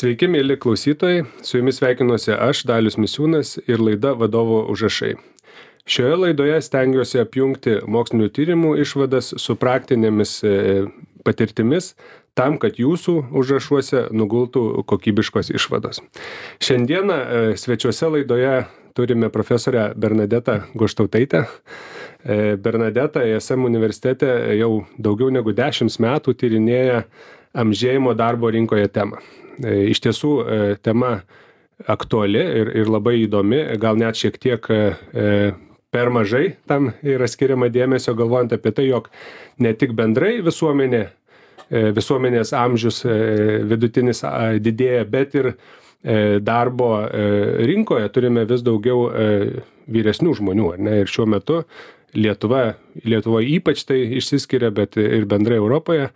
Sveiki, 0.00 0.30
mėly 0.32 0.54
klausytojai, 0.56 1.26
su 1.44 1.58
jumis 1.58 1.76
sveikinuosi 1.76 2.30
aš, 2.32 2.62
Dalius 2.64 2.94
Misiūnas 2.96 3.58
ir 3.68 3.82
laida 3.84 4.14
vadovo 4.16 4.62
užrašai. 4.72 5.10
Šioje 5.84 6.14
laidoje 6.22 6.54
stengiuosi 6.64 7.18
apjungti 7.20 7.74
mokslinių 7.84 8.30
tyrimų 8.32 8.70
išvadas 8.80 9.34
su 9.42 9.56
praktinėmis 9.60 10.32
e, 10.40 10.52
patirtimis 11.26 11.90
tam, 12.38 12.56
kad 12.62 12.80
jūsų 12.80 13.16
užrašuose 13.42 14.06
nugultų 14.16 14.86
kokybiškos 14.88 15.52
išvados. 15.58 16.00
Šiandieną 16.64 17.18
e, 17.18 17.42
svečiuose 17.60 18.08
laidoje 18.14 18.54
turime 18.96 19.28
profesorę 19.28 19.90
Bernadetą 20.00 20.62
Goštautaitę. 20.80 21.42
E, 22.24 22.56
Bernadeta 22.56 23.26
ESM 23.34 23.68
universitete 23.68 24.32
jau 24.62 24.78
daugiau 24.96 25.28
negu 25.28 25.52
dešimt 25.52 26.00
metų 26.00 26.38
tyrinėja 26.40 27.04
amžėjimo 27.52 28.16
darbo 28.16 28.48
rinkoje 28.48 28.88
temą. 28.88 29.20
E, 29.64 29.90
iš 29.92 30.00
tiesų 30.04 30.32
e, 30.40 30.58
tema 30.82 31.20
aktuali 31.88 32.40
ir, 32.40 32.70
ir 32.82 32.90
labai 32.92 33.22
įdomi, 33.24 33.60
gal 33.80 33.98
net 34.00 34.18
šiek 34.20 34.36
tiek 34.40 34.66
e, 34.72 34.80
per 35.90 36.10
mažai 36.12 36.54
tam 36.68 36.90
yra 37.02 37.28
skiriama 37.28 37.70
dėmesio, 37.72 38.14
galvojant 38.18 38.54
apie 38.56 38.72
tai, 38.76 38.86
jog 38.90 39.08
ne 39.60 39.72
tik 39.76 39.94
bendrai 39.96 40.38
visuomenė, 40.44 41.06
visuomenės 41.70 42.50
amžius 42.56 43.04
vidutinis 43.70 44.24
didėja, 44.62 45.04
bet 45.06 45.34
ir 45.38 45.48
darbo 46.42 46.88
rinkoje 47.66 48.08
turime 48.14 48.42
vis 48.50 48.62
daugiau 48.66 49.04
vyresnių 49.90 50.34
žmonių. 50.38 50.70
Ne? 50.82 50.96
Ir 51.02 51.10
šiuo 51.10 51.28
metu 51.30 51.60
Lietuva, 52.14 52.74
Lietuva 53.06 53.42
ypač 53.46 53.84
tai 53.86 54.00
išsiskiria, 54.18 54.72
bet 54.74 54.98
ir 54.98 55.26
bendrai 55.30 55.60
Europoje 55.62 56.08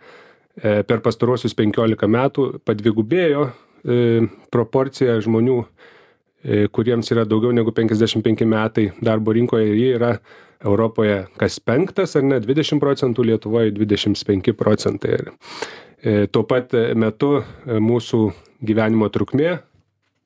per 0.87 1.03
pastaruosius 1.03 1.55
15 1.59 2.09
metų 2.11 2.47
padvigubėjo 2.67 3.49
e, 3.49 3.97
proporcija 4.55 5.17
žmonių, 5.25 5.59
e, 6.45 6.67
kuriems 6.75 7.11
yra 7.11 7.25
daugiau 7.27 7.55
negu 7.57 7.75
55 7.75 8.47
metai 8.47 8.89
darbo 9.03 9.35
rinkoje 9.35 9.73
ir 9.73 9.81
jie 9.81 9.91
yra 9.99 10.13
Europoje 10.65 11.25
kas 11.37 11.59
penktas 11.61 12.15
ar 12.17 12.25
ne 12.25 12.39
20 12.41 12.81
procentų, 12.81 13.27
Lietuvoje 13.29 13.75
25 13.77 14.55
procentai. 14.57 15.19
Ir 16.05 16.31
tuo 16.33 16.45
pat 16.49 16.73
metu 16.97 17.43
mūsų 17.67 18.21
gyvenimo 18.65 19.11
trukmė 19.13 19.59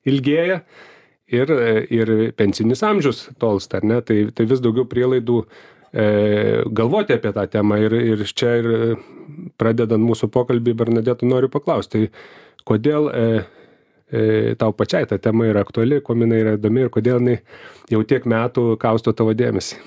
ilgėja 0.07 0.61
ir, 1.27 1.51
ir 1.91 2.13
pensinis 2.39 2.85
amžius 2.87 3.25
tolsta, 3.39 3.81
ar 3.81 3.89
ne? 3.89 3.99
Tai, 4.05 4.17
tai 4.35 4.47
vis 4.47 4.63
daugiau 4.63 4.87
prielaidų 4.87 5.41
E, 5.43 5.78
galvoti 5.91 7.15
apie 7.15 7.31
tą 7.33 7.45
temą 7.49 7.79
ir, 7.81 7.95
ir 8.13 8.25
čia 8.29 8.55
ir 8.61 8.67
pradedant 9.57 10.03
mūsų 10.03 10.29
pokalbį, 10.33 10.75
Bernadėtų 10.77 11.29
noriu 11.29 11.49
paklausti, 11.51 12.07
tai 12.09 12.65
kodėl 12.69 13.09
e, 13.09 13.23
e, 14.11 14.25
tau 14.59 14.73
pačiai 14.75 15.07
ta 15.09 15.17
tema 15.21 15.47
yra 15.49 15.63
aktuali, 15.65 16.01
kuo 16.01 16.17
jinai 16.17 16.43
yra 16.43 16.57
įdomi 16.59 16.85
ir 16.85 16.91
kodėl 16.93 17.21
jinai 17.21 17.39
jau 17.91 18.03
tiek 18.05 18.27
metų 18.29 18.73
kausto 18.81 19.15
tavo 19.15 19.33
dėmesį. 19.37 19.79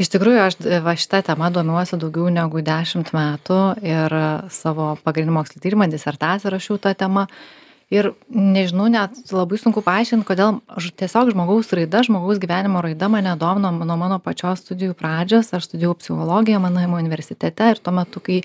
Iš 0.00 0.08
tikrųjų, 0.14 0.40
aš 0.40 0.54
va 0.80 0.94
šitą 0.96 1.20
temą 1.26 1.50
domiuosi 1.52 1.98
daugiau 2.00 2.30
negu 2.32 2.62
dešimt 2.64 3.10
metų 3.12 3.58
ir 3.84 4.14
savo 4.54 4.94
pagrindinį 5.04 5.34
mokslinį 5.36 5.64
tyrimą, 5.66 5.90
disertaciją 5.92 6.54
rašiau 6.54 6.78
tą 6.80 6.94
temą. 6.96 7.26
Uh, 7.26 7.69
ir 7.90 8.12
nežinau 8.30 8.86
net 8.90 9.16
labai 9.34 9.58
sunku 9.58 9.82
paaiškint 9.82 10.24
kodėl 10.28 10.60
aš 10.70 10.90
tiesiog 11.00 11.32
žmogaus 11.34 11.72
raida 11.74 12.02
žmogaus 12.06 12.38
gyvenimo 12.42 12.82
raida 12.84 13.08
mane 13.10 13.32
domino 13.36 13.72
nuo 13.74 13.96
mano 13.98 14.18
pačios 14.22 14.62
studijų 14.62 14.94
pradžios 14.94 15.50
aš 15.54 15.66
studijavau 15.70 15.98
psichologiją 15.98 16.60
mannheimo 16.62 17.00
universitete 17.02 17.70
ir 17.74 17.82
tuo 17.82 17.92
metu 17.92 18.20
kai 18.22 18.40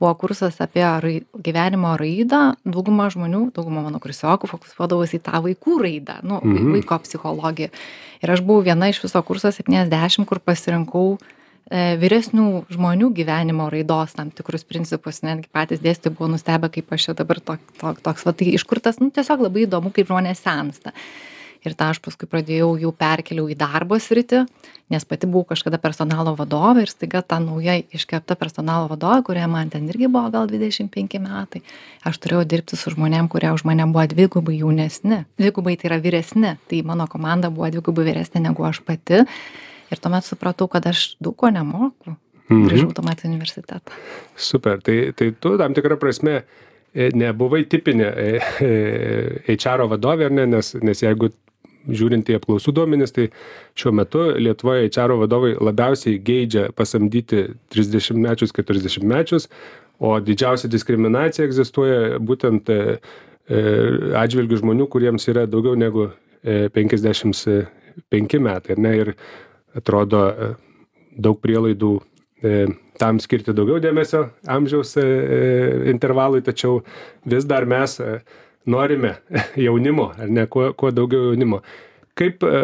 buvo 0.00 0.14
kursas 0.20 0.58
apie 0.60 0.84
rai 0.84 1.14
gyvenimo 1.44 1.94
raidą 2.00 2.54
dauguma 2.64 3.10
žmonių 3.12 3.50
dauguma 3.56 3.84
mano 3.84 4.00
kursiokų 4.00 4.48
fokusuodavosi 4.50 5.20
į 5.20 5.24
tą 5.28 5.40
vaikų 5.44 5.78
raidą 5.84 6.18
nu 6.22 6.40
Mhm. 6.44 6.72
vaiko 6.72 6.98
psichologiją 7.04 7.68
ir 8.22 8.30
aš 8.32 8.40
buvau 8.40 8.64
viena 8.64 8.88
iš 8.88 9.02
viso 9.04 9.22
kurso 9.22 9.52
septyniasdešim 9.52 10.24
kur 10.24 10.38
pasirinkau 10.40 11.18
vyresnių 11.70 12.66
žmonių 12.70 13.10
gyvenimo 13.16 13.66
raidos 13.72 14.14
tam 14.14 14.30
tikrus 14.30 14.66
principus. 14.68 15.22
Netgi 15.26 15.50
patys 15.52 15.82
dėstytojai 15.82 16.14
buvo 16.14 16.30
nustebę 16.34 16.70
kaip 16.70 16.92
aš 16.94 17.08
čia 17.08 17.16
dabar 17.18 17.40
tok 17.42 17.62
tok 17.80 18.02
toks 18.04 18.26
va 18.26 18.34
tai 18.36 18.52
iš 18.54 18.64
kur 18.68 18.80
tas 18.82 19.00
nu 19.02 19.10
tiesiog 19.10 19.48
labai 19.48 19.66
įdomu 19.66 19.90
kaip 19.94 20.06
žmonės 20.12 20.44
sensta. 20.46 20.94
Ir 21.66 21.74
tą 21.74 21.90
aš 21.90 21.98
paskui 21.98 22.28
pradėjau 22.30 22.76
jau 22.78 22.92
perkėliau 22.94 23.48
į 23.50 23.56
darbo 23.58 23.98
sritį 23.98 24.44
nes 24.94 25.04
pati 25.04 25.26
buvau 25.26 25.48
kažkada 25.50 25.80
personalo 25.82 26.36
vadovė 26.38 26.84
ir 26.84 26.90
staiga 26.92 27.22
ta 27.26 27.40
nauja 27.42 27.74
iškepta 27.96 28.36
personalo 28.38 28.86
vadovė 28.92 29.24
kuriai 29.26 29.48
man 29.50 29.70
ten 29.72 29.88
irgi 29.90 30.06
buvo 30.06 30.30
gal 30.30 30.46
dvidešim 30.46 30.86
penki 30.94 31.18
metai 31.18 31.64
aš 32.06 32.20
turėjau 32.22 32.44
dirbti 32.46 32.78
su 32.78 32.94
žmonėm 32.94 33.26
kurie 33.32 33.50
už 33.50 33.66
mane 33.66 33.88
buvo 33.90 34.06
dvigubai 34.06 34.60
jaunesni. 34.60 35.24
Dvigubai 35.40 35.74
tai 35.74 35.90
yra 35.90 35.98
vyresni. 35.98 36.54
Tai 36.70 36.82
mano 36.86 37.08
komanda 37.10 37.50
buvo 37.50 37.70
dvigubai 37.74 38.06
vyresnė 38.06 38.46
negu 38.46 38.62
aš 38.68 38.84
pati 38.86 39.24
ir 39.90 40.02
tuomet 40.02 40.26
supratau 40.26 40.68
kad 40.70 40.86
aš 40.86 41.12
daug 41.20 41.36
ko 41.36 41.50
nemoku 41.54 42.16
Mhm. 42.46 42.66
grįžau 42.68 42.92
tuomet 42.94 43.24
į 43.24 43.30
universitetą 43.32 43.80
Super, 44.38 44.78
tai, 44.84 45.10
tai 45.18 45.32
tu 45.34 45.56
tam 45.58 45.74
tikrą 45.74 45.98
prasme 45.98 46.36
e, 46.94 47.08
nebuvai 47.10 47.64
tipinė 47.66 48.06
e, 48.06 48.28
e, 48.62 49.56
HR 49.56 49.88
vadovė, 49.90 50.30
ne, 50.30 50.46
nes, 50.54 50.74
nes 50.78 51.02
jeigu 51.02 51.32
žiūrint 51.86 52.30
į 52.30 52.38
apklausų 52.38 52.74
duomenis, 52.74 53.14
tai 53.14 53.28
šiuo 53.78 53.92
metu 53.94 54.22
Lietuvoje 54.42 54.88
HR 54.88 55.18
vadovai 55.20 55.54
labiausiai 55.58 56.20
geidžia 56.22 56.68
pasamdyti 56.74 57.44
30 57.74 58.18
mečius, 58.22 58.54
40 58.54 59.06
mečius, 59.06 59.46
o 60.02 60.16
didžiausia 60.20 60.70
diskriminacija 60.70 61.46
egzistuoja 61.46 62.18
būtent 62.18 62.68
atžvilgių 63.46 64.58
žmonių, 64.58 64.88
kuriems 64.90 65.28
yra 65.30 65.46
daugiau 65.46 65.78
negu 65.78 66.08
e, 66.42 66.66
55 66.74 68.42
metai. 68.42 68.74
Ne, 68.82 68.96
ir 68.98 69.12
atrodo 69.76 70.22
e, 70.28 70.50
daug 71.16 71.38
prielaidų 71.42 71.92
e, 72.42 72.66
tam 73.00 73.20
skirti 73.22 73.54
daugiau 73.56 73.80
dėmesio 73.82 74.26
amžiaus 74.48 74.96
e, 75.00 75.06
intervalui, 75.92 76.42
tačiau 76.44 76.82
vis 77.28 77.46
dar 77.48 77.68
mes 77.68 77.98
norime 78.66 79.16
jaunimo, 79.66 80.10
ar 80.18 80.32
ne, 80.32 80.46
kuo, 80.50 80.70
kuo 80.78 80.92
daugiau 80.94 81.30
jaunimo. 81.30 81.62
Kaip 82.16 82.44
e, 82.48 82.58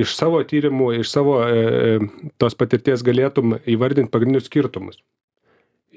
iš 0.00 0.14
savo 0.16 0.40
tyrimų, 0.48 0.92
iš 1.02 1.10
savo 1.12 1.40
e, 1.44 1.98
tos 2.40 2.56
patirties 2.56 3.04
galėtum 3.04 3.58
įvardinti 3.68 4.12
pagrindinius 4.12 4.48
skirtumus? 4.48 5.02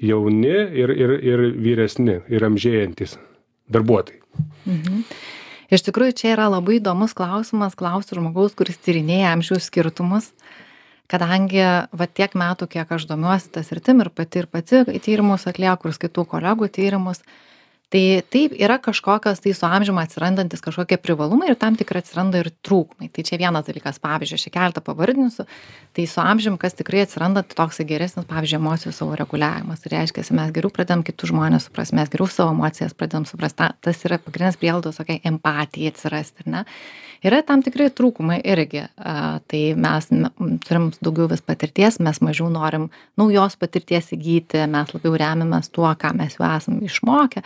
Jauni 0.04 0.52
ir, 0.52 0.90
ir, 0.92 1.14
ir 1.22 1.44
vyresni, 1.64 2.18
ir 2.28 2.44
amžėjantis 2.44 3.16
darbuotojai. 3.72 4.20
Mhm. 4.68 5.00
Iš 5.72 5.84
tikrųjų, 5.86 6.16
čia 6.18 6.32
yra 6.34 6.50
labai 6.52 6.78
įdomus 6.78 7.14
klausimas, 7.16 7.76
klausiu 7.78 8.18
žmogaus, 8.18 8.52
kuris 8.58 8.76
tyrinėja 8.84 9.32
amžiaus 9.32 9.70
skirtumus, 9.70 10.30
kadangi 11.10 11.62
va 11.92 12.08
tiek 12.08 12.36
metų, 12.36 12.68
kiek 12.74 12.92
aš 12.96 13.06
domiuosi 13.08 13.52
tas 13.54 13.72
rytim 13.72 14.02
ir 14.04 14.10
pati 14.12 14.42
ir 14.42 14.50
pati 14.50 14.84
tyrimus 15.04 15.48
atlieku 15.50 15.88
ir 15.88 15.96
skaitau 15.96 16.26
kolegų 16.28 16.68
tyrimus, 16.74 17.22
tai 17.94 18.22
taip 18.26 18.56
yra 18.58 18.80
kažkokios 18.82 19.38
tai 19.44 19.52
su 19.54 19.66
amžium 19.68 20.00
atsirandantys 20.02 20.62
kažkokie 20.64 20.98
privalumai 20.98 21.52
ir 21.52 21.58
tam 21.60 21.76
tikri 21.78 22.00
atsiranda 22.02 22.40
ir 22.42 22.50
trūkumai. 22.66 23.06
Tai 23.14 23.22
čia 23.28 23.38
vienas 23.38 23.68
dalykas, 23.68 24.00
pavyzdžiui, 24.02 24.40
aš 24.40 24.46
čia 24.48 24.52
keletą 24.56 24.82
pavardinsiu, 24.82 25.46
tai 25.94 26.08
su 26.10 26.18
amžium, 26.24 26.58
kas 26.58 26.74
tikrai 26.74 27.04
atsiranda, 27.04 27.44
tai 27.46 27.60
toks 27.62 27.78
geresnis, 27.86 28.26
pavyzdžiui, 28.26 28.58
emocijų 28.58 28.94
savo 28.96 29.14
reguliavimas. 29.20 29.84
Tai 29.84 29.94
reiškia, 29.94 30.26
mes 30.34 30.50
geriau 30.56 30.74
pradedam 30.74 31.06
kitus 31.06 31.30
žmonės 31.30 31.68
suprasti, 31.68 31.98
mes 32.00 32.10
geriau 32.10 32.26
savo 32.34 32.56
emocijas 32.56 32.98
pradedam 32.98 33.28
suprasti, 33.30 33.62
Ta- 33.62 33.76
tas 33.78 34.00
yra 34.02 34.18
pagrindinis 34.18 34.58
prielaidos, 34.58 34.98
tokia 34.98 35.20
empatija 35.30 35.94
atsirasti, 35.94 36.42
ar 36.42 36.50
ne? 36.50 36.62
Yra 37.24 37.38
tam 37.46 37.62
tikrai 37.64 37.86
trūkumai 37.88 38.40
irgi, 38.44 38.82
a, 39.00 39.38
tai 39.48 39.60
mes 39.80 40.10
turim 40.66 40.90
daugiau 40.98 41.30
vis 41.30 41.40
patirties, 41.40 41.96
mes 42.04 42.18
mažiau 42.20 42.50
norim 42.52 42.90
naujos 43.16 43.56
patirties 43.56 44.10
įgyti, 44.12 44.60
mes 44.68 44.92
labiau 44.92 45.14
remiamės 45.22 45.70
tuo, 45.72 45.88
ką 45.96 46.10
mes 46.18 46.36
jau 46.36 46.44
esam 46.50 46.82
išmokę. 46.84 47.40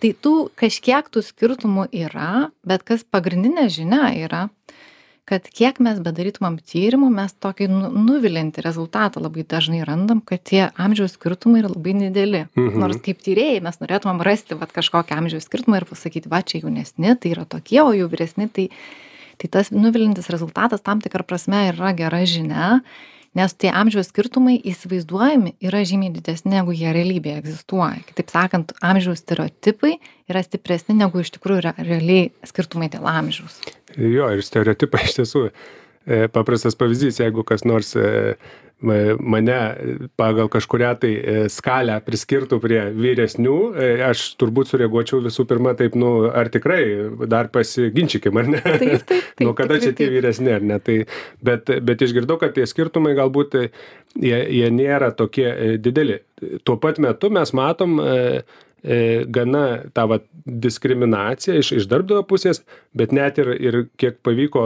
Tai 0.00 0.12
tų 0.24 0.34
kažkiek 0.56 1.10
tų 1.12 1.24
skirtumų 1.26 1.90
yra, 1.92 2.50
bet 2.64 2.86
kas 2.88 3.02
pagrindinė 3.04 3.66
žinia 3.72 4.14
yra, 4.16 4.46
kad 5.30 5.46
kiek 5.46 5.78
mes 5.82 6.00
bedarytumėm 6.02 6.56
tyrimų, 6.66 7.10
mes 7.14 7.34
tokį 7.38 7.68
nu- 7.70 7.90
nuvilintį 8.08 8.64
rezultatą 8.64 9.22
labai 9.22 9.44
dažnai 9.46 9.84
randam, 9.86 10.22
kad 10.24 10.42
tie 10.42 10.62
amžiaus 10.74 11.14
skirtumai 11.14 11.62
yra 11.62 11.70
labai 11.70 11.94
nedėli. 11.94 12.46
Mhm. 12.56 12.80
Nors 12.82 12.98
kaip 13.04 13.22
tyrėjai 13.22 13.60
mes 13.62 13.78
norėtumėm 13.82 14.24
rasti 14.26 14.58
vat, 14.58 14.72
kažkokią 14.74 15.20
amžiaus 15.20 15.46
skirtumą 15.46 15.78
ir 15.78 15.86
pasakyti, 15.86 16.32
va 16.32 16.42
čia 16.42 16.64
jaunesni, 16.64 17.14
tai 17.14 17.34
yra 17.36 17.46
tokie, 17.46 17.78
o 17.84 17.92
jau 17.94 18.08
vyresni, 18.10 18.50
tai, 18.50 18.70
tai 19.38 19.52
tas 19.54 19.70
nuvilintis 19.70 20.30
rezultatas 20.34 20.82
tam 20.82 21.00
tikrą 21.04 21.22
prasme 21.22 21.68
yra 21.70 21.94
gera 21.94 22.24
žinia, 22.26 22.80
nes 23.38 23.54
tie 23.54 23.70
amžiaus 23.70 24.10
skirtumai 24.10 24.56
įsivaizduojami 24.72 25.54
yra 25.62 25.82
žymiai 25.86 26.12
didesni, 26.14 26.52
negu 26.56 26.74
jie 26.74 26.90
realybėje 26.94 27.42
egzistuoja. 27.42 28.00
Kitaip 28.08 28.32
sakant, 28.32 28.74
amžiaus 28.82 29.22
stereotipai 29.22 29.96
yra 30.30 30.42
stipresni 30.46 30.96
negu 30.98 31.22
iš 31.22 31.32
tikrųjų 31.36 31.62
yra 31.62 31.74
realiai 31.78 32.30
skirtumai 32.46 32.90
dėl 32.92 33.06
amžiaus. 33.10 33.60
Jo, 33.96 34.30
ir 34.34 34.42
stereotipai 34.46 35.04
iš 35.06 35.20
tiesų. 35.20 35.44
e, 36.06 36.24
Paprastas 36.32 36.78
pavyzdys, 36.78 37.22
jeigu 37.22 37.46
kas 37.46 37.66
nors 37.68 37.94
e, 37.98 38.34
mane 38.80 39.58
pagal 40.16 40.48
kažkurią 40.52 40.92
tai 41.00 41.10
skalę 41.52 41.98
priskirtų 42.04 42.60
prie 42.62 42.80
vyresnių, 42.96 43.56
aš 44.08 44.22
turbūt 44.40 44.70
sureaguočiau 44.72 45.20
visų 45.24 45.44
pirma 45.50 45.74
taip, 45.78 45.98
nu, 46.00 46.30
ar 46.32 46.48
tikrai 46.52 46.80
dar 47.30 47.50
pasiginčykim, 47.52 48.40
ar 48.40 48.48
ne? 48.54 48.62
Taip, 48.64 49.04
taip. 49.04 49.28
taip 49.36 49.44
nu, 49.44 49.52
kada 49.58 49.80
čia 49.82 49.92
tie 49.96 50.08
vyresni, 50.12 50.54
ar 50.56 50.64
ne? 50.64 50.80
Tai, 50.84 50.96
bet, 51.44 51.68
bet 51.84 52.06
išgirdau, 52.06 52.38
kad 52.40 52.56
tie 52.56 52.64
skirtumai 52.68 53.12
galbūt 53.18 53.58
jie, 53.60 54.40
jie 54.40 54.72
nėra 54.72 55.12
tokie 55.16 55.76
dideli. 55.82 56.22
Tuo 56.64 56.78
pat 56.80 57.00
metu 57.02 57.30
mes 57.32 57.52
matom 57.56 58.00
gana 59.28 59.64
tą 59.92 60.06
vat, 60.08 60.24
diskriminaciją 60.40 61.58
iš, 61.60 61.74
iš 61.82 61.86
darbdavio 61.90 62.24
pusės, 62.24 62.62
bet 62.96 63.12
net 63.12 63.36
ir, 63.42 63.52
ir 63.60 63.78
kiek 64.00 64.16
pavyko 64.24 64.64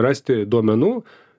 rasti 0.00 0.44
duomenų, 0.48 0.92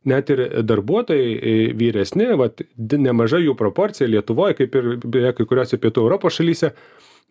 net 0.09 0.31
ir 0.33 0.44
darbuotojai 0.68 1.33
e, 1.36 1.57
vyresni, 1.77 2.30
vat, 2.39 2.63
nemaža 2.77 3.42
jų 3.44 3.57
proporcija 3.59 4.09
Lietuvoje, 4.09 4.57
kaip 4.62 4.80
ir 4.80 4.95
beje 5.04 5.33
kai 5.38 5.50
kuriuose 5.50 5.80
pietų 5.81 6.07
Europos 6.07 6.39
šalyse, 6.39 6.74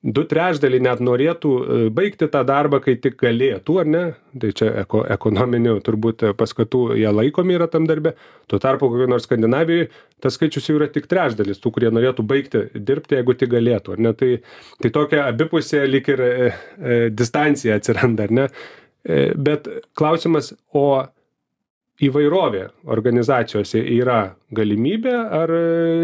du 0.05 0.23
trečdaliai 0.29 0.83
net 0.85 1.01
norėtų 1.03 1.53
e, 1.57 1.79
baigti 1.95 2.29
tą 2.31 2.43
darbą, 2.47 2.81
kai 2.85 2.97
tik 3.03 3.17
galėtų, 3.21 3.79
ar 3.83 3.91
ne? 3.91 4.05
Tai 4.41 4.53
čia 4.59 4.69
eko, 4.83 5.03
ekonominių 5.17 5.79
turbūt 5.85 6.27
paskatų 6.39 6.83
jie 7.01 7.11
laikomi 7.13 7.57
yra 7.57 7.69
tam 7.73 7.89
darbe. 7.89 8.15
Tuo 8.51 8.61
tarpu, 8.63 8.91
kokio 8.93 9.09
nors 9.11 9.27
Skandinavijoje, 9.27 9.89
tas 10.23 10.37
skaičius 10.37 10.69
jau 10.69 10.79
yra 10.79 10.89
tik 10.93 11.09
trečdalis 11.11 11.61
tų, 11.63 11.73
kurie 11.75 11.91
norėtų 11.95 12.25
baigti 12.29 12.67
dirbti, 12.77 13.19
jeigu 13.19 13.37
tik 13.41 13.53
galėtų, 13.57 13.97
ar 13.97 14.05
ne? 14.07 14.15
Tai, 14.17 14.33
tai 14.85 14.93
tokia 14.95 15.27
abipusė 15.31 15.85
lik 15.89 16.13
ir 16.13 16.23
e, 16.23 16.33
e, 16.37 16.99
distancija 17.13 17.81
atsiranda, 17.81 18.29
ar 18.29 18.37
ne? 18.41 18.49
E, 19.07 19.31
bet 19.35 19.69
klausimas, 19.99 20.53
o 20.75 20.89
įvairovė 22.03 22.67
organizacijose 22.93 23.81
yra 23.97 24.21
galimybė 24.55 25.17
ar 25.41 25.53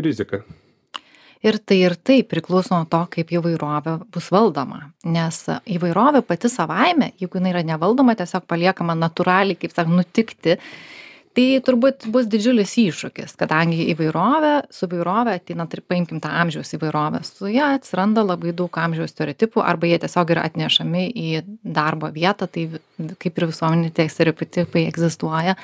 rizika? 0.05 0.43
Ir 1.43 1.59
tai 1.67 1.81
ir 1.83 1.97
tai 1.99 2.21
priklauso 2.23 2.77
nuo 2.77 2.87
to, 2.87 3.01
kaip 3.11 3.33
įvairovė 3.35 3.97
bus 4.15 4.29
valdoma. 4.31 4.85
Nes 5.11 5.41
įvairovė 5.75 6.23
pati 6.23 6.51
savaime, 6.53 7.11
jeigu 7.19 7.41
jinai 7.41 7.51
yra 7.57 7.63
nevaldoma, 7.67 8.15
tiesiog 8.19 8.47
paliekama 8.47 8.95
natūraliai, 8.95 9.59
kaip 9.59 9.75
sakant, 9.75 9.97
nutikti, 9.99 10.55
tai 11.37 11.47
turbūt 11.65 12.07
bus 12.13 12.27
didžiulis 12.31 12.75
iššūkis, 12.83 13.37
kadangi 13.41 13.87
įvairovė, 13.95 14.53
su 14.73 14.87
įvairovė 14.89 15.37
ateina, 15.39 15.67
tai 15.71 15.81
paimkim 15.89 16.21
tą 16.23 16.33
amžiaus 16.43 16.75
įvairovę, 16.77 17.23
su 17.25 17.49
ją 17.53 17.71
atsiranda 17.79 18.25
labai 18.27 18.53
daug 18.57 18.77
amžiaus 18.85 19.15
stereotipų 19.15 19.65
arba 19.65 19.89
jie 19.89 20.03
tiesiog 20.03 20.35
yra 20.35 20.45
atnešami 20.51 21.07
į 21.09 21.31
darbo 21.63 22.13
vietą, 22.13 22.51
tai 22.53 22.69
kaip 23.23 23.41
ir 23.41 23.49
visuomenė 23.49 23.93
tie 23.97 24.09
stereotipai 24.13 24.87
egzistuoja 24.91 25.57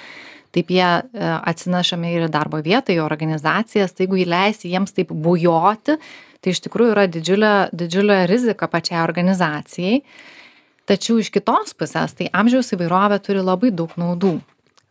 taip 0.54 0.70
jie 0.72 0.80
e, 0.80 1.02
atsinešami 1.50 2.14
ir 2.14 2.26
į 2.26 2.32
darbo 2.32 2.60
vietą, 2.64 2.94
į 2.94 3.02
organizacijas, 3.04 3.92
tai 3.92 4.06
jeigu 4.06 4.22
įleisi 4.24 4.72
jiems 4.72 4.94
taip 4.96 5.12
bujoti, 5.12 5.98
tai 6.40 6.54
iš 6.54 6.62
tikrųjų 6.64 6.94
yra 6.94 7.06
didžiulė, 7.10 7.52
didžiulė 7.76 8.22
rizika 8.30 8.68
pačiai 8.70 9.02
organizacijai. 9.04 10.00
Tačiau 10.88 11.18
iš 11.20 11.28
kitos 11.34 11.74
pusės, 11.76 12.14
tai 12.16 12.30
amžiaus 12.32 12.72
įvairovė 12.72 13.20
turi 13.20 13.44
labai 13.44 13.74
daug 13.76 13.92
naudų. 14.00 14.38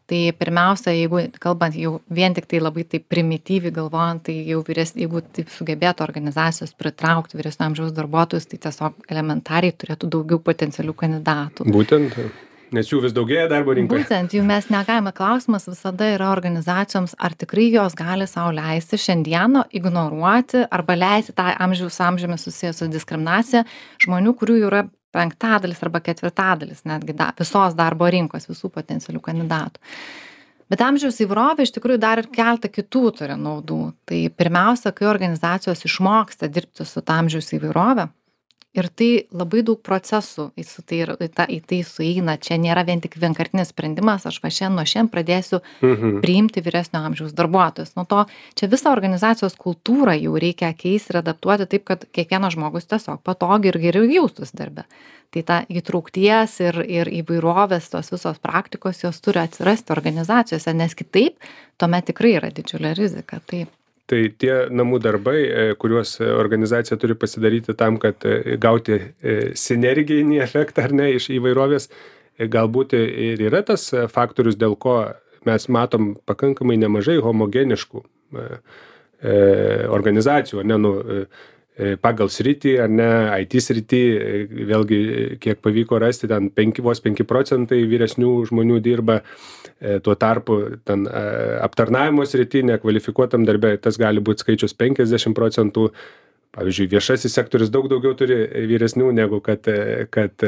Tai 0.07 0.19
pirmiausia, 0.39 0.93
jeigu 0.95 1.19
kalbant 1.43 1.75
jau 1.75 1.97
vien 2.15 2.31
tik 2.31 2.45
tai 2.47 2.61
labai 2.61 2.85
taip 2.87 3.09
primityviai 3.11 3.73
galvojant, 3.75 4.21
tai 4.29 4.37
jau 4.47 4.61
vyres, 4.63 4.93
jeigu 4.95 5.19
taip 5.35 5.51
sugebėtų 5.51 6.05
organizacijos 6.05 6.71
pritraukti 6.79 7.35
vyresnio 7.35 7.67
amžiaus 7.67 7.91
darbuotojus, 7.97 8.47
tai 8.47 8.61
tiesiog 8.63 9.03
elementariai 9.11 9.75
turėtų 9.75 10.07
daugiau 10.15 10.39
potencialių 10.47 10.95
kandidatų. 11.03 11.67
Būtent 11.75 12.15
nes 12.75 12.89
jų 12.91 13.01
vis 13.05 13.15
daugėja 13.15 13.47
darbo 13.51 13.75
rinkoje. 13.77 14.03
Būtent, 14.03 14.35
jų 14.35 14.43
mes 14.47 14.67
negalime, 14.73 15.13
klausimas 15.15 15.67
visada 15.69 16.09
yra 16.15 16.31
organizacijoms, 16.33 17.15
ar 17.19 17.35
tikrai 17.39 17.69
jos 17.73 17.95
gali 17.97 18.27
savo 18.29 18.51
leisti 18.55 18.99
šiandieną 19.01 19.67
ignoruoti 19.79 20.65
arba 20.73 20.97
leisti 20.97 21.35
tą 21.37 21.49
amžiaus 21.67 21.99
amžiumi 22.03 22.39
susijusią 22.41 22.89
diskriminaciją 22.93 23.63
žmonių, 24.03 24.35
kurių 24.39 24.61
yra 24.67 24.85
penktadalis 25.15 25.81
arba 25.85 26.01
ketvirtadalis 26.03 26.83
netgi 26.87 27.15
da, 27.17 27.31
visos 27.37 27.75
darbo 27.77 28.09
rinkos, 28.11 28.49
visų 28.49 28.71
potencialių 28.73 29.23
kandidatų. 29.23 29.81
Bet 30.67 30.83
amžiaus 30.83 31.21
įvrovė 31.23 31.63
iš 31.63 31.71
tikrųjų 31.77 31.99
dar 32.03 32.19
ir 32.19 32.27
keltą 32.33 32.67
kitų 32.67 33.03
turi 33.15 33.37
naudų. 33.39 33.93
Tai 34.07 34.17
pirmiausia, 34.35 34.91
kai 34.91 35.07
organizacijos 35.07 35.85
išmoksta 35.87 36.49
dirbti 36.51 36.83
su 36.83 37.03
amžiaus 37.15 37.53
įvairovė, 37.55 38.09
ir 38.77 38.87
tai 38.93 39.09
labai 39.33 39.63
daug 39.65 39.79
procesų 39.83 40.51
į 40.57 40.65
su 40.67 40.83
tai 40.85 41.01
ir 41.03 41.11
į 41.17 41.29
tą 41.33 41.45
į 41.49 41.59
tai 41.67 41.81
sueina. 41.87 42.37
Čia 42.37 42.59
nėra 42.61 42.85
vien 42.87 43.01
tik 43.03 43.17
vienkartinis 43.19 43.73
sprendimas 43.73 44.25
aš 44.29 44.39
va 44.43 44.51
šiandien 44.53 44.77
nuo 44.79 44.85
šiandien 44.85 45.11
pradėsiu 45.13 45.61
Mhm. 45.81 46.21
priimti 46.21 46.61
vyresnio 46.61 47.01
amžiaus 47.05 47.33
darbuotojus. 47.33 47.95
Nuo 47.95 48.05
to 48.05 48.25
čia 48.55 48.67
visą 48.69 48.91
organizacijos 48.91 49.55
kultūrą 49.57 50.15
jau 50.21 50.37
reikia 50.39 50.73
keisti 50.73 51.13
ir 51.13 51.21
adaptuoti 51.23 51.67
taip 51.67 51.83
kad 51.85 52.05
kiekvienas 52.11 52.53
žmogus 52.53 52.87
tiesiog 52.87 53.21
patogiai 53.23 53.73
ir 53.73 53.79
geriau 53.79 54.05
jaustųsi 54.07 54.55
darbe. 54.57 54.83
Tai 55.33 55.41
ta 55.43 55.55
įtraukties 55.67 56.53
ir 56.63 56.77
ir 56.87 57.09
įvairovės 57.21 57.89
tos 57.91 58.11
visos 58.13 58.37
praktikos 58.39 59.03
jos 59.03 59.19
turi 59.21 59.41
atsirasti 59.43 59.91
organizacijose 59.91 60.73
nes 60.73 60.95
kitaip 60.95 61.35
tuomet 61.77 62.05
tikrai 62.05 62.37
yra 62.39 62.49
didžiulė 62.49 62.93
rizika. 62.97 63.41
Taip 63.45 63.67
tai 64.07 64.21
tie 64.39 64.53
namų 64.71 64.99
darbai 65.03 65.37
e, 65.43 65.63
kuriuos 65.79 66.17
organizacija 66.23 66.97
turi 66.99 67.15
pasidaryti 67.19 67.75
tam 67.77 67.99
kad 68.01 68.23
e, 68.27 68.55
gauti 68.61 68.97
e, 68.97 69.37
sinerginį 69.59 70.41
efektą 70.47 70.87
ar 70.87 70.95
ne 70.95 71.11
iš 71.17 71.29
įvairovės 71.37 71.89
galbūt 72.37 72.93
ir 72.97 73.41
yra 73.47 73.63
tas 73.65 73.89
faktorius 74.13 74.59
dėl 74.61 74.75
ko 74.77 74.99
mes 75.47 75.65
matom 75.73 76.11
pakankamai 76.29 76.75
nemažai 76.77 77.15
homogeniškų 77.23 78.03
organizacijų 79.89 80.61
ne 80.69 80.77
nu 80.77 80.91
pagal 82.01 82.31
sritį 82.33 82.71
ar 82.81 82.89
ne 82.89 83.09
it 83.43 83.53
srity 83.61 84.01
vėlgi 84.65 84.99
kiek 85.43 85.59
pavyko 85.61 85.99
rasti 86.01 86.25
ten 86.31 86.49
penki 86.49 86.81
vos 86.81 87.03
penki 87.03 87.21
procentai 87.27 87.83
vyresnių 87.85 88.31
žmonių 88.49 88.79
dirba 88.81 89.19
E, 89.79 89.99
tuo 89.99 90.15
tarpu 90.15 90.55
ten 90.83 91.05
e, 91.05 91.23
aptarnavimo 91.61 92.23
srity 92.25 92.63
nekvalifikuotam 92.65 93.43
darbe 93.45 93.75
tas 93.77 93.99
gali 94.01 94.23
būt 94.25 94.41
skaičius 94.41 94.73
penkiasdešim 94.73 95.35
procentų. 95.37 95.91
Pavyzdžiui 96.57 96.89
viešasis 96.89 97.35
sektorius 97.37 97.69
daug 97.69 97.85
daugiau 97.91 98.15
turi 98.17 98.39
vyresnių 98.71 99.11
negu 99.13 99.41
kad 99.45 99.69
e, 99.69 100.07
kad 100.09 100.47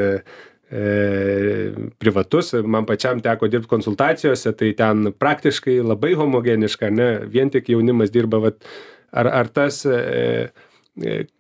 privatus. 1.98 2.52
Man 2.62 2.86
pačiam 2.86 3.22
teko 3.26 3.48
dirbt 3.50 3.66
konsultacijose 3.70 4.52
tai 4.54 4.68
ten 4.78 5.08
praktiškai 5.18 5.80
labai 5.82 6.12
homogeniška 6.18 6.92
ane 6.92 7.08
vien 7.26 7.50
tik 7.50 7.72
jaunimas 7.74 8.14
dirba 8.14 8.38
vat 8.44 8.68
ar 9.10 9.32
ar 9.34 9.50
tas 9.50 9.80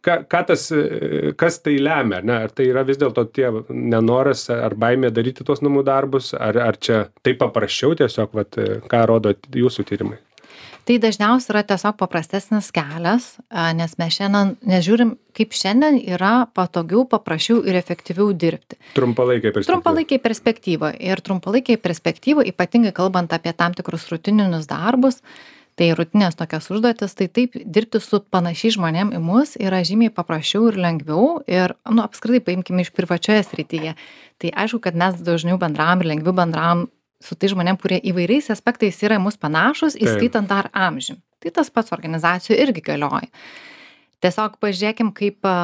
ką 0.06 0.15
ką 0.29 0.41
tas 0.51 0.69
kas 1.39 1.59
tai 1.63 1.77
lemia 1.81 2.21
ne? 2.23 2.39
Ar 2.45 2.53
tai 2.53 2.69
yra 2.71 2.85
vis 2.88 3.00
dėlto 3.01 3.25
tie 3.33 3.51
nenoras 3.69 4.47
ar 4.53 4.75
baimė 4.79 5.11
daryti 5.16 5.45
tuos 5.47 5.63
namų 5.66 5.83
darbus 5.87 6.33
ar 6.37 6.57
ar 6.69 6.80
čia 6.80 7.06
taip 7.25 7.42
paprasčiau 7.44 7.97
tiesiog 7.99 8.33
vat 8.39 8.59
ką 8.89 9.06
rodo 9.09 9.35
jūsų 9.56 9.87
tyrimai? 9.92 10.19
Tai 10.89 10.95
dažniausiai 10.97 11.54
yra 11.54 11.61
tiesiog 11.69 11.99
paprastesnis 11.99 12.71
kelias 12.73 13.35
nes 13.78 13.92
mes 13.99 14.16
šiandien 14.16 14.56
nes 14.71 14.81
žiūrim 14.85 15.11
kaip 15.37 15.54
šiandien 15.54 15.99
yra 16.16 16.47
patogiau 16.57 17.04
paprasčiau 17.11 17.59
ir 17.61 17.78
efektyviau 17.78 18.31
dirbti. 18.33 18.80
Trumpalaikėj 18.97 19.54
perspektyvoj 19.54 19.69
trumpalaikėj 19.69 20.21
perspektyvoj 20.23 20.97
ir 21.11 21.21
trumpalaikėj 21.28 21.78
perspektyvoj 21.83 22.49
ypatingai 22.56 22.95
kalbant 22.95 23.35
apie 23.37 23.54
tam 23.54 23.78
tikrus 23.78 24.07
rutininius 24.09 24.66
darbus 24.71 25.21
tai 25.80 25.94
rutinines 25.95 26.36
tokias 26.36 26.68
užduotis 26.74 27.16
tai 27.16 27.30
taip 27.31 27.56
dirbti 27.64 28.02
su 28.04 28.19
panašiais 28.36 28.76
žmonėm 28.76 29.14
į 29.16 29.21
mus 29.24 29.56
yra 29.56 29.80
žymiai 29.88 30.12
paprasčiau 30.12 30.68
ir 30.68 30.80
lengviau 30.83 31.40
ir 31.48 31.74
nu 31.88 32.04
apskritai 32.04 32.44
paimkim 32.44 32.81
iš 32.83 32.92
privačioje 32.98 33.45
srityje. 33.48 33.95
Tai 34.44 34.52
aišku 34.64 34.81
kad 34.83 35.00
mes 35.00 35.21
dažniau 35.24 35.59
bendraujam 35.62 36.04
ir 36.04 36.12
lengviau 36.12 36.36
bendraujam 36.36 36.90
su 37.24 37.36
tais 37.40 37.54
žmonėm 37.56 37.80
kurie 37.80 38.02
įvairiais 38.12 38.52
aspektais 38.52 39.00
yra 39.07 39.19
į 39.19 39.24
mus 39.24 39.40
panašūs 39.40 39.95
įskaitant 40.00 40.52
dar 40.52 40.68
amžių. 40.76 41.16
Tai 41.40 41.56
tas 41.56 41.71
pats 41.71 41.95
organizacijoj 41.95 42.59
irgi 42.59 42.83
galioja 42.83 43.31
tiesiog 44.23 44.57
pažiūrėkim 44.64 45.11
kaip 45.16 45.47
e, 45.47 45.56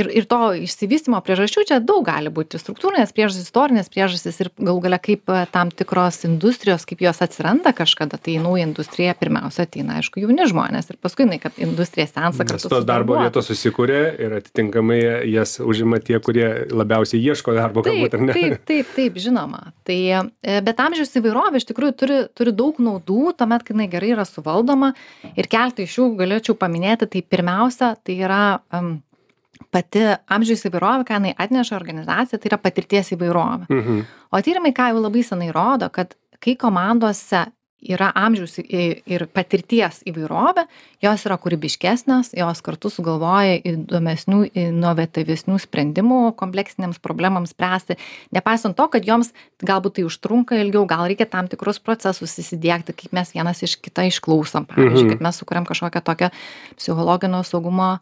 ir 0.00 0.08
ir 0.20 0.26
to 0.28 0.38
išsivystymo 0.64 1.20
priežasčių 1.24 1.64
čia 1.68 1.78
daug 1.84 2.04
gali 2.06 2.32
būti. 2.32 2.58
Struktūrinės 2.60 3.12
priežastys 3.16 3.48
istorinės 3.48 3.90
priežastys 3.92 4.40
ir 4.42 4.50
galų 4.58 4.84
gale 4.86 4.98
kaip 5.02 5.32
tam 5.54 5.72
tikros 5.74 6.22
industrijos 6.28 6.86
kaip 6.88 7.04
jos 7.04 7.20
atsiranda 7.24 7.74
kažkada. 7.76 8.18
Tai 8.20 8.36
į 8.36 8.42
naują 8.44 8.68
industriją 8.70 9.14
pirmiausia 9.20 9.66
ateina 9.68 9.98
aišku 10.00 10.22
jauni 10.22 10.48
žmonės 10.50 10.90
ir 10.92 11.00
paskui 11.02 11.26
jinai 11.26 11.40
kad 11.42 11.58
industrija 11.60 12.08
kartu 12.14 12.54
nes 12.54 12.68
tos 12.72 12.86
darbo 12.88 13.18
vietos 13.20 13.48
susikuria 13.50 14.14
ir 14.20 14.36
atitinkamai 14.40 15.00
jas 15.30 15.58
užima 15.60 16.00
tie 16.04 16.18
kurie 16.24 16.48
labiausiai 16.72 17.20
ieško 17.20 17.54
darbo 17.56 17.84
galbūt 17.84 18.16
ar 18.16 18.24
ne? 18.24 18.36
taip 18.36 18.64
taip 18.68 18.92
taip 18.96 19.20
žinoma. 19.20 19.72
Tai 19.84 19.98
e, 20.16 20.58
bet 20.64 20.80
amžiaus 20.80 21.12
įvairovė 21.20 21.60
iš 21.60 21.68
tikrųjų 21.70 21.96
turi 22.00 22.18
turi 22.36 22.54
daug 22.56 22.80
naudų 22.82 23.34
tuomet 23.38 23.64
kai 23.66 23.76
jinai 23.76 23.88
gerai 23.92 24.14
yra 24.14 24.24
suvaldoma. 24.28 24.92
Ir 25.34 25.48
keletą 25.50 25.84
iš 25.84 25.98
jų 25.98 26.10
galėčiau 26.18 26.56
paminėti. 26.58 27.08
Tai 27.14 27.22
pirmiausia 27.34 27.73
svarbiausia 27.74 27.96
tai 28.04 28.18
yra 28.22 28.60
um, 28.72 29.02
pati 29.72 30.02
amžiaus 30.28 30.64
įvairovė, 30.68 31.06
ką 31.06 31.18
jinai 31.18 31.34
atneša 31.38 31.76
organizacija, 31.76 32.38
tai 32.38 32.50
yra 32.50 32.58
patirties 32.58 33.12
įvairovė. 33.14 33.66
Mhm. 33.68 34.04
O 34.32 34.40
tyrimai, 34.40 34.72
ką 34.74 34.92
jau 34.92 35.02
labai 35.02 35.22
senai 35.22 35.50
rodo, 35.52 35.90
kad 35.90 36.14
kai 36.40 36.56
komandose 36.56 37.46
yra 37.84 38.10
amžiaus 38.16 38.58
ir 38.64 39.26
patirties 39.34 40.02
įvairovė 40.08 40.64
jos 41.04 41.24
yra 41.28 41.36
kūrybiškesnės 41.40 42.32
jos 42.38 42.62
kartu 42.64 42.90
sugalvoja 42.92 43.58
įdomesnių 43.60 44.40
inovatyvesnių 44.64 45.58
sprendimų 45.62 46.20
kompleksinėms 46.40 47.00
problemoms 47.04 47.54
spręsti 47.54 47.98
nepaisant 48.34 48.76
to 48.78 48.88
kad 48.88 49.06
joms 49.06 49.32
galbūt 49.62 49.98
tai 49.98 50.06
užtrunka 50.08 50.58
ilgiau 50.60 50.86
gal 50.90 51.06
reikia 51.08 51.28
tam 51.30 51.48
tikrus 51.48 51.78
procesus 51.78 52.38
įsidiegti 52.40 52.96
kaip 52.96 53.12
mes 53.16 53.34
vienas 53.36 53.62
iš 53.62 53.76
kitą 53.84 54.08
išklausom 54.10 54.66
pavyzdžiui 54.70 55.04
Mhm. 55.04 55.12
kad 55.12 55.20
mes 55.20 55.36
sukuriam 55.38 55.66
kažkokią 55.66 56.00
tokią 56.00 56.30
psichologinio 56.76 57.42
saugumo 57.44 57.98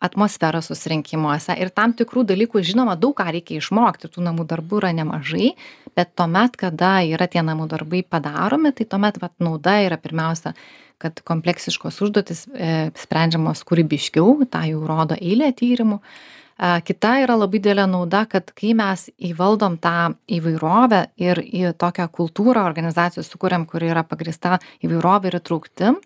atmosferą 0.00 0.62
susirinkimuose 0.64 1.56
ir 1.60 1.70
tam 1.76 1.92
tikrų 1.96 2.24
dalykų 2.32 2.62
žinoma 2.64 2.96
daug 3.00 3.14
ką 3.18 3.28
reikia 3.36 3.58
išmokti. 3.60 4.08
Tų 4.08 4.24
namų 4.30 4.46
darbų 4.48 4.80
yra 4.80 4.92
nemažai 4.96 5.52
bet 5.96 6.14
tuomet 6.16 6.56
kada 6.60 7.00
yra 7.04 7.28
tie 7.30 7.42
namų 7.44 7.68
darbai 7.70 8.02
padaromi 8.02 8.72
tai 8.76 8.86
tuomet 8.88 9.20
vat 9.20 9.34
nauda 9.42 9.80
yra 9.84 10.00
pirmiausia 10.00 10.54
kad 11.00 11.22
kompleksiškos 11.24 12.02
užduotys 12.04 12.44
e, 12.52 12.90
sprendžiamos 13.00 13.62
kūrybiškiau 13.68 14.44
tą 14.52 14.66
jau 14.68 14.82
rodo 14.84 15.16
eilė 15.16 15.48
tyrimų. 15.56 15.96
A, 16.60 16.74
kita 16.84 17.14
yra 17.22 17.38
labai 17.40 17.56
didelė 17.56 17.86
nauda 17.88 18.26
kad 18.28 18.52
kai 18.56 18.74
mes 18.76 19.06
įvaldom 19.30 19.78
tą 19.80 20.12
įvairovę 20.28 21.06
ir 21.20 21.40
į 21.40 21.70
tokią 21.80 22.04
kultūrą 22.12 22.66
organizacijos 22.68 23.32
sukuriam 23.32 23.64
kuri 23.68 23.88
yra 23.94 24.04
pagrįsta 24.04 24.58
įvairove 24.84 25.32
ir 25.32 25.38
įtrauktim 25.40 25.96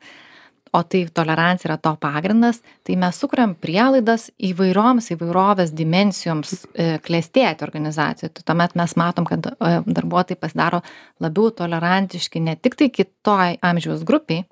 o 0.75 0.83
tai 0.83 1.05
tolerancija 1.15 1.71
yra 1.71 1.77
to 1.79 1.93
pagrindas 2.03 2.61
tai 2.87 2.97
mes 3.01 3.19
sukuriam 3.21 3.55
prielaidas 3.55 4.27
įvairioms 4.51 5.13
įvairovės 5.15 5.73
dimensijoms 5.77 6.55
e, 6.75 6.89
klestėti 7.05 7.67
organizacijoj 7.67 8.33
tai 8.35 8.47
tuomet 8.51 8.75
mes 8.81 8.97
matom 9.01 9.29
kad 9.29 9.47
e, 9.53 9.75
darbuotojai 9.87 10.41
pasidaro 10.41 10.83
labiau 11.23 11.53
tolerantiški 11.63 12.43
ne 12.43 12.57
tiktai 12.57 12.91
kitoj 12.91 13.59
amžiaus 13.63 14.03
grupei 14.09 14.43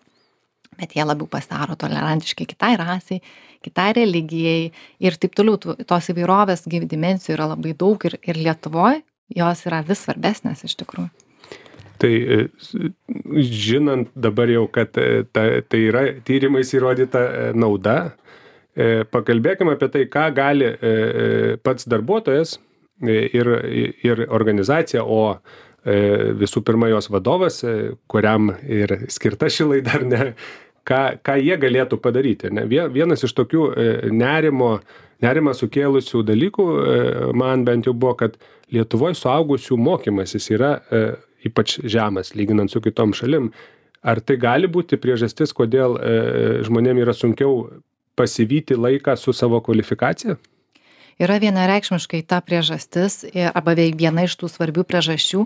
bet 0.78 0.94
jie 0.96 1.04
labiau 1.06 1.28
pasidaro 1.30 1.76
tolerantiški 1.78 2.46
kitai 2.54 2.76
rasei 2.80 3.22
kitai 3.62 3.92
religijai 3.98 4.70
ir 5.02 5.18
taip 5.22 5.36
toliau. 5.38 5.58
Tų 5.60 5.76
tos 5.86 6.10
įvairovės 6.12 6.66
gi 6.70 6.82
dimensijų 6.90 7.36
yra 7.36 7.52
labai 7.54 7.76
daug 7.78 8.08
ir 8.08 8.18
ir 8.22 8.40
lietuvoj 8.48 9.02
jos 9.36 9.66
yra 9.68 9.82
vis 9.86 10.04
svarbesnės 10.06 10.66
iš 10.68 10.78
tikrųjų 10.82 11.10
Tai 12.02 12.10
e, 12.10 12.38
žinant 13.46 14.08
dabar 14.18 14.50
jau, 14.50 14.64
kad 14.74 14.96
e, 14.98 15.22
ta, 15.30 15.44
tai 15.70 15.84
yra 15.86 16.02
tyrimais 16.26 16.72
įrodyta 16.74 17.22
e, 17.22 17.46
nauda, 17.54 17.96
pakalbėkime 19.12 19.74
apie 19.76 19.86
tai, 19.92 20.02
ką 20.08 20.22
gali 20.32 20.70
pats 21.60 21.84
darbuotojas 21.92 22.54
ir, 23.04 23.50
ir 24.00 24.22
organizacija, 24.32 25.02
o 25.04 25.34
visų 26.40 26.62
pirma 26.64 26.88
jos 26.88 27.10
vadovas, 27.12 27.58
kuriam 28.08 28.48
ir 28.64 28.94
skirta 29.12 29.50
ši 29.52 29.66
laida, 29.74 29.98
ar 29.98 30.06
ne, 30.08 30.22
ką, 30.88 31.02
ką 31.20 31.34
jie 31.42 31.58
galėtų 31.60 31.98
padaryti. 32.00 32.48
Ne? 32.48 32.64
Vie- 32.70 32.86
Vienas 32.94 33.26
iš 33.28 33.36
tokių 33.42 33.66
nerimo, 34.08 34.70
nerimą 35.20 35.52
sukėlusių 35.58 36.24
dalykų 36.32 36.66
man 37.36 37.68
bent 37.68 37.90
jau 37.90 37.92
buvo, 37.92 38.16
kad 38.24 38.40
Lietuvoje 38.72 39.20
suaugusių 39.20 39.76
mokymasis 39.76 40.48
yra 40.56 40.78
ypač 41.48 41.78
žemas, 41.84 42.34
lyginant 42.38 42.72
su 42.72 42.80
kitom 42.84 43.14
šalim. 43.16 43.52
Ar 44.02 44.18
tai 44.20 44.36
gali 44.42 44.66
būti 44.66 44.98
priežastis, 44.98 45.54
kodėl 45.54 45.98
e, 45.98 46.14
žmonėm 46.66 47.02
yra 47.04 47.14
sunkiau 47.14 47.68
pasivyti 48.18 48.74
laiką 48.74 49.14
su 49.16 49.32
savo 49.32 49.60
kvalifikacija? 49.62 50.36
yra 51.20 51.38
vienareikšmiškai 51.42 52.22
ta 52.28 52.40
priežastis 52.44 53.22
ir 53.28 53.50
arba 53.52 53.74
viena 53.76 54.24
iš 54.26 54.36
tų 54.40 54.50
svarbių 54.50 54.84
priežasčių 54.88 55.44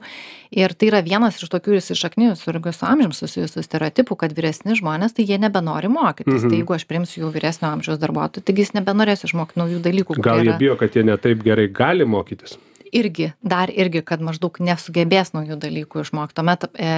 ir 0.57 0.75
tai 0.79 0.91
yra 0.91 1.03
vienas 1.07 1.41
iš 1.41 1.51
tokių 1.53 1.79
įsišaknijusių 1.81 2.53
irgi 2.53 2.75
su 2.77 2.87
amžium 2.89 3.15
susijusių 3.17 3.65
stereotipų 3.67 4.19
kad 4.23 4.37
vyresni 4.37 4.77
žmonės 4.79 5.17
tai 5.17 5.27
jie 5.29 5.39
nebenori 5.43 5.91
mokytis 5.93 6.43
Mhm. 6.43 6.49
tai 6.51 6.61
jeigu 6.61 6.77
aš 6.77 6.87
priimsiu 6.87 7.25
jau 7.25 7.33
vyresnio 7.35 7.73
amžiaus 7.73 8.01
darbuotoją 8.03 8.45
taigi 8.45 8.65
jis 8.65 8.73
nebenorės 8.79 9.27
išmokt 9.27 9.57
naujų 9.57 9.83
dalykų 9.83 10.21
Gal 10.23 10.41
jie 10.41 10.51
yra 10.51 10.59
bijo, 10.59 10.77
kad 10.77 10.95
jie 10.95 11.03
netaip 11.05 11.43
gerai 11.43 11.69
gali 11.69 12.05
mokytis? 12.05 12.59
Irgi 12.93 13.33
dar 13.43 13.73
irgi 13.73 14.03
kad 14.07 14.23
maždaug 14.25 14.59
nesugebės 14.63 15.33
naujų 15.37 15.59
dalykų 15.63 16.05
išmokt. 16.05 16.37
Tuomet 16.37 16.69
e, 16.75 16.91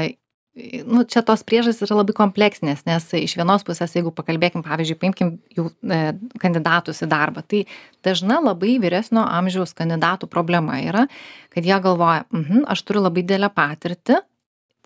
nu 0.86 1.04
čia 1.06 1.22
tos 1.22 1.44
priežastys 1.46 1.86
yra 1.86 2.00
labai 2.00 2.14
kompleksinės 2.16 2.84
nes 2.88 3.06
iš 3.18 3.34
vienos 3.38 3.64
pusės 3.66 3.94
jeigu 3.94 4.10
pakalbėkim 4.14 4.64
pavyzdžiui 4.66 4.98
paimkim 5.00 5.34
jau 5.54 5.68
e, 5.68 6.00
kandidatus 6.42 7.02
į 7.04 7.10
darbą 7.10 7.44
tai 7.46 7.64
dažna 8.06 8.40
labai 8.42 8.78
vyresnio 8.82 9.22
amžiaus 9.22 9.76
kandidatų 9.78 10.30
problema 10.32 10.80
yra 10.82 11.06
kad 11.54 11.66
jie 11.66 11.78
galvoja 11.84 12.26
mhm 12.34 12.66
aš 12.74 12.82
turiu 12.88 13.04
labai 13.06 13.24
didelę 13.26 13.52
patirtį 13.54 14.20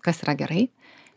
kas 0.05 0.21
yra 0.25 0.37
gerai 0.37 0.67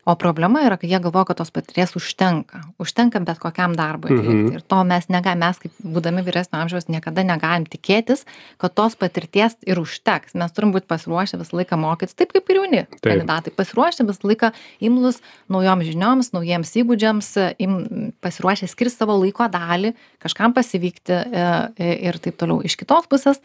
o 0.07 0.15
problema 0.15 0.61
yra 0.63 0.77
kad 0.79 0.87
jie 0.89 0.99
galvoja 1.03 1.27
kad 1.27 1.37
tos 1.41 1.51
patirties 1.51 1.91
užtenka. 1.99 2.61
Užtenka 2.79 3.19
bet 3.27 3.41
kokiam 3.43 3.75
darbui 3.75 4.13
Mhm. 4.13 4.19
atlikti. 4.23 4.55
Ir 4.55 4.61
to 4.71 4.83
mes 4.87 5.07
negalim 5.11 5.43
mes 5.43 5.59
kaip 5.59 5.73
būdami 5.83 6.23
vyresnio 6.23 6.61
amžiaus 6.63 6.87
niekada 6.87 7.25
negalim 7.27 7.65
tikėtis 7.67 8.23
kad 8.57 8.73
tos 8.73 8.95
patirties 8.95 9.57
ir 9.67 9.81
užteks. 9.83 10.33
Mes 10.39 10.51
turim 10.55 10.71
būt 10.71 10.87
pasiruošę 10.87 11.37
visą 11.41 11.59
laiką 11.59 11.75
mokytis 11.77 12.15
taip 12.15 12.31
kaip 12.31 12.49
ir 12.49 12.55
jauni 12.61 12.81
kandidatai. 13.03 13.51
Pasiruošę 13.51 14.07
visą 14.07 14.31
laiką 14.31 14.53
imlūs 14.81 15.19
naujom 15.51 15.83
žinioms 15.83 16.31
naujiems 16.31 16.71
įgūdžiams 16.81 17.29
im 17.59 18.13
pasiruošę 18.23 18.67
skirt 18.71 18.95
savo 18.95 19.19
laiko 19.19 19.43
dalį 19.51 19.93
kažkam 20.23 20.53
pasivykti 20.55 21.13
e, 21.13 21.47
e, 21.77 21.93
ir 22.07 22.17
taip 22.23 22.37
toliau. 22.39 22.63
Iš 22.63 22.77
kitos 22.79 23.07
pusės 23.11 23.41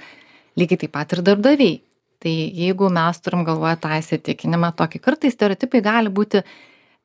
lygiai 0.57 0.79
taip 0.85 0.93
pat 0.95 1.13
ir 1.13 1.23
darbdaviai 1.27 1.81
tai 2.23 2.35
jeigu 2.55 2.89
mes 2.95 3.19
turim 3.25 3.43
galvoje 3.49 3.79
tą 3.83 3.91
įsitikinimą 3.99 4.71
tokį 4.79 5.01
kartais 5.07 5.35
stereotipai 5.37 5.83
gali 5.89 6.13
būti 6.21 6.45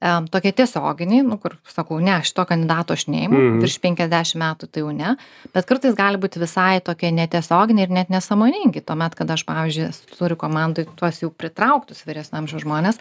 em, 0.02 0.28
tokie 0.30 0.52
tiesioginiai 0.54 1.24
nu 1.26 1.38
kur 1.42 1.56
sakau 1.68 2.00
ne 2.00 2.20
šito 2.24 2.46
kandidato 2.46 2.94
aš 2.94 3.08
neimu 3.08 3.38
Mhm. 3.38 3.60
virš 3.64 3.80
penkiasdešim 3.82 4.42
metų 4.42 4.68
tai 4.72 4.82
jau 4.82 4.92
ne 4.94 5.16
bet 5.54 5.66
kartais 5.66 5.96
gali 5.96 6.18
būti 6.18 6.40
visai 6.40 6.80
tokie 6.82 7.12
netiesioginiai 7.12 7.84
ir 7.88 7.90
net 7.90 8.10
nesąmoningi. 8.10 8.82
Tuomet 8.86 9.16
kada 9.16 9.34
aš 9.34 9.46
pavyzdžiui 9.46 10.18
turiu 10.18 10.36
komandoj 10.38 10.86
tuos 10.96 11.22
jau 11.22 11.30
pritrauktus 11.32 12.04
vyresnio 12.06 12.38
amžiaus 12.44 12.62
žmones 12.62 13.00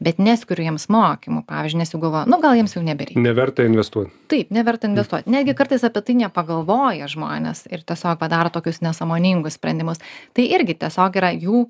bet 0.00 0.18
neskiriu 0.18 0.62
jiems 0.68 0.86
mokymų 0.88 1.42
pavyzdžiui 1.46 1.78
nes 1.78 1.90
jau 1.92 2.00
galvoju 2.00 2.30
nu 2.30 2.38
gal 2.40 2.54
jiems 2.54 2.76
jau 2.76 2.82
nebereikia. 2.82 3.20
Neverta 3.20 3.64
investuoti. 3.66 4.12
taip 4.28 4.50
neverta 4.50 4.86
investuot. 4.86 5.26
Netgi 5.26 5.54
kartais 5.54 5.82
apie 5.84 6.02
tai 6.02 6.14
nepagalvoja 6.14 7.08
žmonės 7.10 7.66
ir 7.72 7.82
tiesiog 7.82 8.18
padaro 8.18 8.50
tokius 8.50 8.78
nesąmoningus 8.80 9.54
sprendimus. 9.58 9.98
Tai 10.34 10.44
irgi 10.46 10.74
tiesiog 10.78 11.16
yra 11.16 11.32
jų 11.34 11.68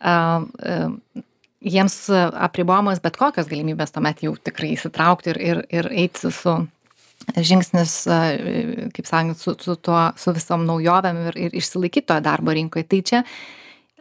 a, 0.00 0.42
a, 0.42 0.98
jiems 1.64 1.96
apribojamos 2.46 3.02
bet 3.04 3.18
kokios 3.20 3.48
galimybės 3.50 3.94
tuomet 3.94 4.22
jau 4.24 4.34
tikrai 4.36 4.74
įsitraukti 4.76 5.34
ir 5.34 5.40
ir 5.40 5.60
ir 5.80 5.90
eiti 6.04 6.32
su 6.32 6.56
žingsnis 7.34 7.94
a, 8.10 8.20
kaip 8.94 9.06
sakant 9.08 9.40
su 9.40 9.56
su 9.60 9.76
tuo 9.76 10.00
su 10.20 10.34
visom 10.36 10.66
naujovėm 10.68 11.20
ir 11.28 11.38
ir 11.46 11.60
išsilaikyt 11.60 12.08
toj 12.10 12.24
darbo 12.24 12.54
rinkoj 12.56 12.84
tai 12.88 13.02
čia 13.02 13.22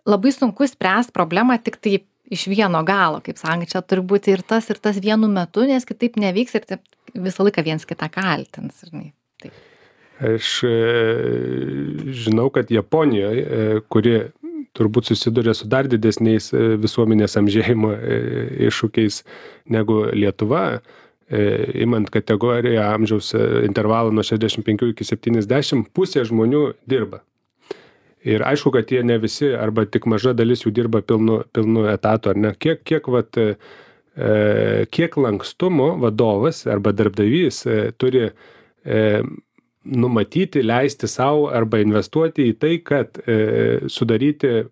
labai 0.06 0.34
sunku 0.36 0.68
spręst 0.68 1.14
problemą 1.16 1.58
tiktai 1.64 2.02
iš 2.34 2.48
vieno 2.52 2.84
galo 2.84 3.22
kaip 3.24 3.40
sakant 3.40 3.72
čia 3.72 3.82
turi 3.82 4.04
būti 4.14 4.36
ir 4.36 4.44
tas 4.44 4.70
ir 4.70 4.82
tas 4.84 5.00
vienu 5.00 5.32
metu 5.32 5.68
nes 5.70 5.86
kitaip 5.86 6.20
nevyks 6.20 6.60
ir 6.60 6.80
visą 7.14 7.48
laiką 7.48 7.64
viens 7.64 7.86
kitą 7.86 8.10
kaltins 8.12 8.84
žinai 8.90 9.14
taip. 9.42 9.54
Aš 10.24 10.64
e, 10.64 10.74
žinau, 12.14 12.50
kad 12.54 12.70
Japonijoje, 12.72 13.44
e, 13.44 13.80
kuri 13.90 14.14
turbūt 14.78 15.12
susiduria 15.12 15.54
su 15.58 15.68
dar 15.70 15.88
didesniais 15.90 16.52
e, 16.54 16.64
visuomenės 16.82 17.38
amžėjimo 17.42 17.94
e, 17.94 18.20
iššūkiais 18.70 19.22
negu 19.74 20.00
Lietuva, 20.14 20.64
e, 20.74 21.44
imant 21.86 22.10
kategoriją 22.14 22.88
amžiaus 22.94 23.34
e, 23.38 23.44
intervalą 23.68 24.14
nuo 24.16 24.26
65 24.26 24.90
iki 24.94 25.08
70, 25.08 25.94
pusė 25.94 26.26
žmonių 26.30 26.66
dirba. 26.90 27.24
Ir 28.24 28.44
aišku, 28.48 28.72
kad 28.72 28.92
jie 28.92 29.02
ne 29.04 29.18
visi, 29.20 29.50
arba 29.52 29.84
tik 29.86 30.06
maža 30.08 30.32
dalis 30.38 30.64
jų 30.64 30.72
dirba 30.76 31.02
pilnu, 31.04 31.42
pilnu 31.52 31.84
etatu, 31.92 32.32
ar 32.32 32.40
ne? 32.40 32.54
Kiek, 32.56 32.80
kiek, 32.88 33.10
vat, 33.12 33.36
e, 33.36 33.56
e, 34.16 34.86
kiek 34.88 35.18
lankstumo 35.20 35.90
vadovas 36.00 36.64
arba 36.72 36.94
darbdavys 36.96 37.66
e, 37.68 37.80
turi 38.00 38.30
e, 38.30 39.02
numatyti, 39.84 40.64
leisti 40.64 41.10
savo 41.12 41.50
arba 41.54 41.82
investuoti 41.84 42.48
į 42.52 42.56
tai, 42.60 42.78
kad 42.86 43.20
e, 43.28 43.84
sudaryti 43.92 44.64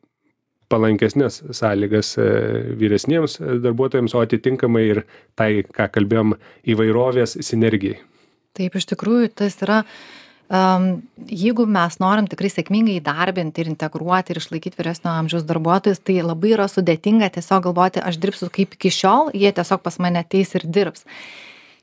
palankesnės 0.72 1.41
sąlygas 1.58 2.15
e, 2.20 2.30
vyresniems 2.80 3.38
darbuotojams, 3.63 4.15
o 4.15 4.24
atitinkamai 4.24 4.86
ir 4.88 5.03
tai, 5.39 5.65
ką 5.68 5.89
kalbėjom, 5.98 6.38
įvairovės 6.72 7.38
sinergijai. 7.44 8.00
taip 8.58 8.75
iš 8.75 8.88
tikrųjų 8.91 9.32
tas 9.36 9.56
yra 9.63 9.82
um, 10.51 10.88
jeigu 11.27 11.65
mes 11.68 11.98
norim 12.03 12.27
tikrai 12.32 12.51
sėkmingai 12.51 12.98
įdarbinti 13.00 13.63
ir 13.63 13.72
integruoti 13.72 14.34
ir 14.34 14.41
išlaikyti 14.41 14.80
vyresnio 14.80 15.13
amžiaus 15.13 15.48
darbuotojus 15.48 16.03
tai 16.03 16.20
labai 16.24 16.56
yra 16.58 16.68
sudėtinga 16.72 17.32
tiesiog 17.38 17.70
galvoti 17.70 18.03
aš 18.03 18.20
dirbsiu 18.24 18.51
kaip 18.53 18.75
iki 18.75 18.91
šiol 18.91 19.32
jie 19.36 19.51
tiesiog 19.56 19.84
pas 19.84 20.00
mane 20.03 20.24
ateis 20.24 20.56
ir 20.60 20.68
dirbs 20.68 21.08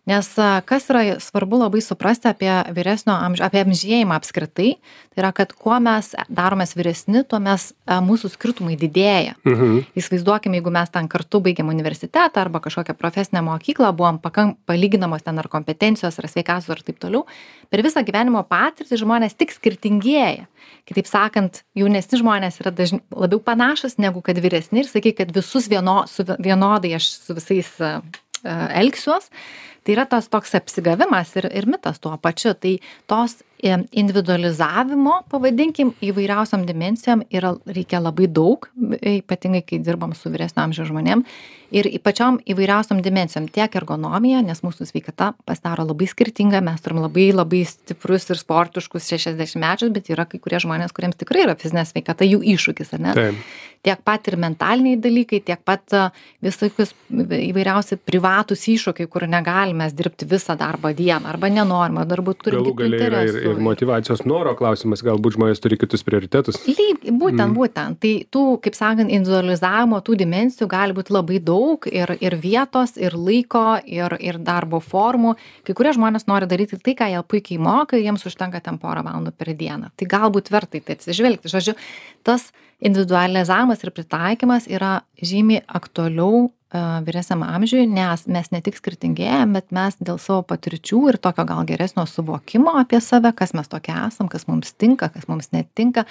nes 0.09 0.29
kas 0.69 0.89
yra 0.91 1.19
svarbu 1.21 1.61
labai 1.61 1.83
suprasti 1.85 2.31
apie 2.31 2.51
vyresnio 2.75 3.15
amžiaus 3.15 3.49
apie 3.51 3.61
amžėjimą 3.67 4.17
apskritai 4.17 4.71
tai 5.13 5.21
yra 5.23 5.33
kad 5.37 5.53
kuo 5.53 5.77
mes 5.85 6.15
daromės 6.33 6.73
vyresni 6.79 7.25
tuo 7.29 7.41
mes 7.45 7.71
mūsų 7.87 8.33
skirtumai 8.33 8.77
didėja 8.81 9.37
Mhm. 9.45 9.85
įsivaizduokim 9.99 10.55
jeigu 10.57 10.73
mes 10.73 10.91
ten 10.95 11.09
kartu 11.09 11.41
baigėm 11.45 11.69
universitetą 11.73 12.41
arba 12.41 12.61
kažkokią 12.65 12.97
profesinę 12.99 13.43
mokyklą 13.45 13.93
buvom 13.97 14.19
pakan 14.23 14.55
palyginamos 14.67 15.23
ten 15.23 15.39
ar 15.39 15.49
kompetencijos 15.49 16.19
ar 16.19 16.29
sveikatos 16.29 16.69
ir 16.73 16.83
taip 16.83 16.99
toliau 16.99 17.27
per 17.71 17.83
visą 17.85 18.03
gyvenimo 18.07 18.43
patirtį 18.49 18.99
žmonės 19.05 19.37
tik 19.37 19.53
skirtingėja 19.53 20.47
kitaip 20.89 21.07
sakant 21.07 21.63
jaunesni 21.77 22.19
žmonės 22.21 22.61
yra 22.63 22.73
dažn 22.73 23.03
labiau 23.13 23.41
panašūs 23.45 23.99
negu 23.99 24.23
kad 24.25 24.39
vyresni 24.41 24.83
ir 24.83 24.89
sakyk 24.89 25.21
kad 25.21 25.35
visus 25.37 25.69
vieno 25.69 26.05
su 26.09 26.25
vienodai 26.39 26.95
aš 26.99 27.11
su 27.27 27.37
visais 27.37 27.71
elgsiuos. 28.45 29.31
Tai 29.85 29.95
yra 29.95 30.05
tas 30.11 30.29
toks 30.29 30.55
apsigavimas 30.59 31.35
ir 31.41 31.49
ir 31.55 31.67
mitas 31.71 32.01
tuo 32.01 32.17
pačiu. 32.21 32.55
Tai 32.55 32.79
tos 33.07 33.39
individualizavimo 33.59 35.23
pavadinkim 35.31 35.91
įvairiausiom 36.05 36.67
dimensijom 36.69 37.25
yra 37.35 37.57
reikia 37.67 37.99
labai 38.03 38.29
daug 38.31 38.69
ypatingai 38.79 39.65
kai 39.67 39.81
dirbam 39.83 40.15
su 40.15 40.31
vyresnio 40.31 40.63
amžiaus 40.63 40.93
žmonėm. 40.93 41.25
Ir 41.75 41.85
pačiom 42.01 42.39
įvairiausiom 42.49 43.03
dimensijom 43.05 43.49
tiek 43.53 43.75
ergonomija 43.77 44.41
nes 44.47 44.63
mūsų 44.65 44.87
sveikata 44.89 45.35
pasidaro 45.49 45.85
labai 45.91 46.07
skirtinga 46.09 46.63
mes 46.65 46.81
turim 46.81 47.03
labai 47.03 47.27
labai 47.35 47.65
stiprus 47.69 48.31
ir 48.33 48.41
sportiškus 48.41 49.11
šešiasdešimtmečius 49.11 49.93
bet 49.93 50.09
yra 50.15 50.25
kai 50.31 50.41
kurie 50.41 50.63
žmonės 50.65 50.95
kuriems 50.97 51.19
tikrai 51.21 51.45
yra 51.45 51.59
fizinė 51.61 51.85
sveikata 51.91 52.25
jų 52.29 52.41
iššūkis 52.55 52.95
ar 52.97 53.05
ne? 53.05 53.17
Taip. 53.19 53.43
tiek 53.85 54.01
pat 54.05 54.31
ir 54.31 54.39
mentaliniai 54.41 54.97
dalykai 55.03 55.43
tiek 55.45 55.61
pat 55.65 55.93
a, 55.95 56.07
visokius 56.43 56.95
įvairiausi 57.13 58.01
privatūs 58.01 58.65
iššūkiai 58.73 59.11
kur 59.13 59.29
negalim 59.29 59.83
mes 59.83 59.93
dirbti 59.99 60.27
visą 60.31 60.57
darbo 60.59 60.91
dieną 60.95 61.29
arba 61.29 61.53
nenorim 61.53 62.01
arba 62.01 62.09
darbūt 62.17 62.43
turim 62.47 62.65
kitų 62.65 62.89
interesų 62.89 63.48
ir 63.53 63.61
motivacijos 63.65 64.25
noro 64.29 64.55
klausimas, 64.59 65.03
galbūt 65.05 65.37
žmonės 65.37 65.63
turi 65.63 65.79
kitus 65.81 66.05
prioritetus. 66.07 66.61
lyg 66.67 67.03
būtent 67.19 67.49
Mm. 67.49 67.57
būtent. 67.57 67.99
Tai 68.01 68.13
tų 68.33 68.61
kaip 68.63 68.75
sakant 68.75 69.11
individualizavimo 69.11 70.01
tų 70.05 70.17
dimensijų 70.23 70.69
gali 70.69 70.93
būt 70.93 71.11
labai 71.11 71.39
daug 71.41 71.87
ir 71.87 72.17
ir 72.21 72.37
vietos 72.37 72.97
ir 72.97 73.13
laiko 73.13 73.81
ir 73.87 74.17
ir 74.21 74.39
darbo 74.39 74.81
formų. 74.81 75.37
Kai 75.65 75.75
kurie 75.75 75.93
žmonės 75.93 76.27
nori 76.27 76.47
daryti 76.47 76.79
tai 76.83 76.95
ką 76.95 77.09
jie 77.11 77.23
puikiai 77.23 77.59
moka 77.59 77.97
ir 77.97 78.05
jiems 78.05 78.25
užtenka 78.25 78.61
ten 78.63 78.79
porą 78.79 79.03
valandų 79.05 79.33
per 79.33 79.55
dieną. 79.55 79.91
Tai 79.97 80.07
galbūt 80.07 80.51
verta 80.51 80.79
į 80.79 80.85
tai 80.85 80.95
atsižvelgti. 80.97 81.49
Žodžiu 81.49 81.75
tas 82.25 82.53
individualizavimas 82.81 83.83
ir 83.85 83.91
pritaikymas 83.91 84.67
yra 84.69 85.03
žymiai 85.23 85.63
aktualiau 85.67 86.51
vyresniam 86.75 87.43
amžiui 87.47 87.87
nes 87.89 88.27
mes 88.29 88.51
ne 88.53 88.61
tik 88.65 88.77
skirtingėjam 88.77 89.55
bet 89.57 89.71
mes 89.73 89.97
dėl 90.01 90.19
savo 90.21 90.43
patirčių 90.51 91.05
ir 91.13 91.21
tokio 91.23 91.47
gal 91.49 91.65
geresnio 91.69 92.05
suvokimo 92.07 92.77
apie 92.81 93.01
save 93.01 93.33
kas 93.37 93.55
mes 93.57 93.71
tokie 93.73 93.95
esam 93.97 94.29
kas 94.29 94.45
mums 94.51 94.75
tinka 94.77 95.09
kas 95.15 95.31
mums 95.31 95.49
netinka 95.57 96.05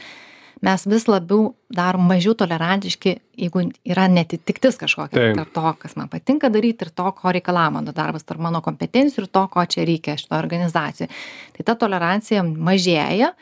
mes 0.61 0.85
vis 0.89 1.05
labiau 1.07 1.51
darom 1.69 2.07
mažiau 2.09 2.33
tolerantiški 2.37 3.13
jeigu 3.37 3.67
yra 3.85 4.07
neatitiktis 4.09 4.79
kažkokia 4.81 5.33
tarp 5.37 5.53
to 5.53 5.73
kas 5.83 5.95
man 5.99 6.09
patinka 6.09 6.49
daryt 6.53 6.81
ir 6.81 6.89
to 6.89 7.11
ko 7.19 7.33
reikalauja 7.35 7.75
mano 7.77 7.93
darbas 7.93 8.25
tarp 8.25 8.41
mano 8.41 8.61
kompetencijų 8.65 9.25
ir 9.25 9.29
to 9.29 9.45
ko 9.53 9.65
čia 9.65 9.85
reikia 9.85 10.17
šitoj 10.17 10.39
organizacijoj. 10.39 11.09
Tai 11.57 11.67
ta 11.69 11.77
tolerancija 11.85 12.43
mažėja 12.43 13.33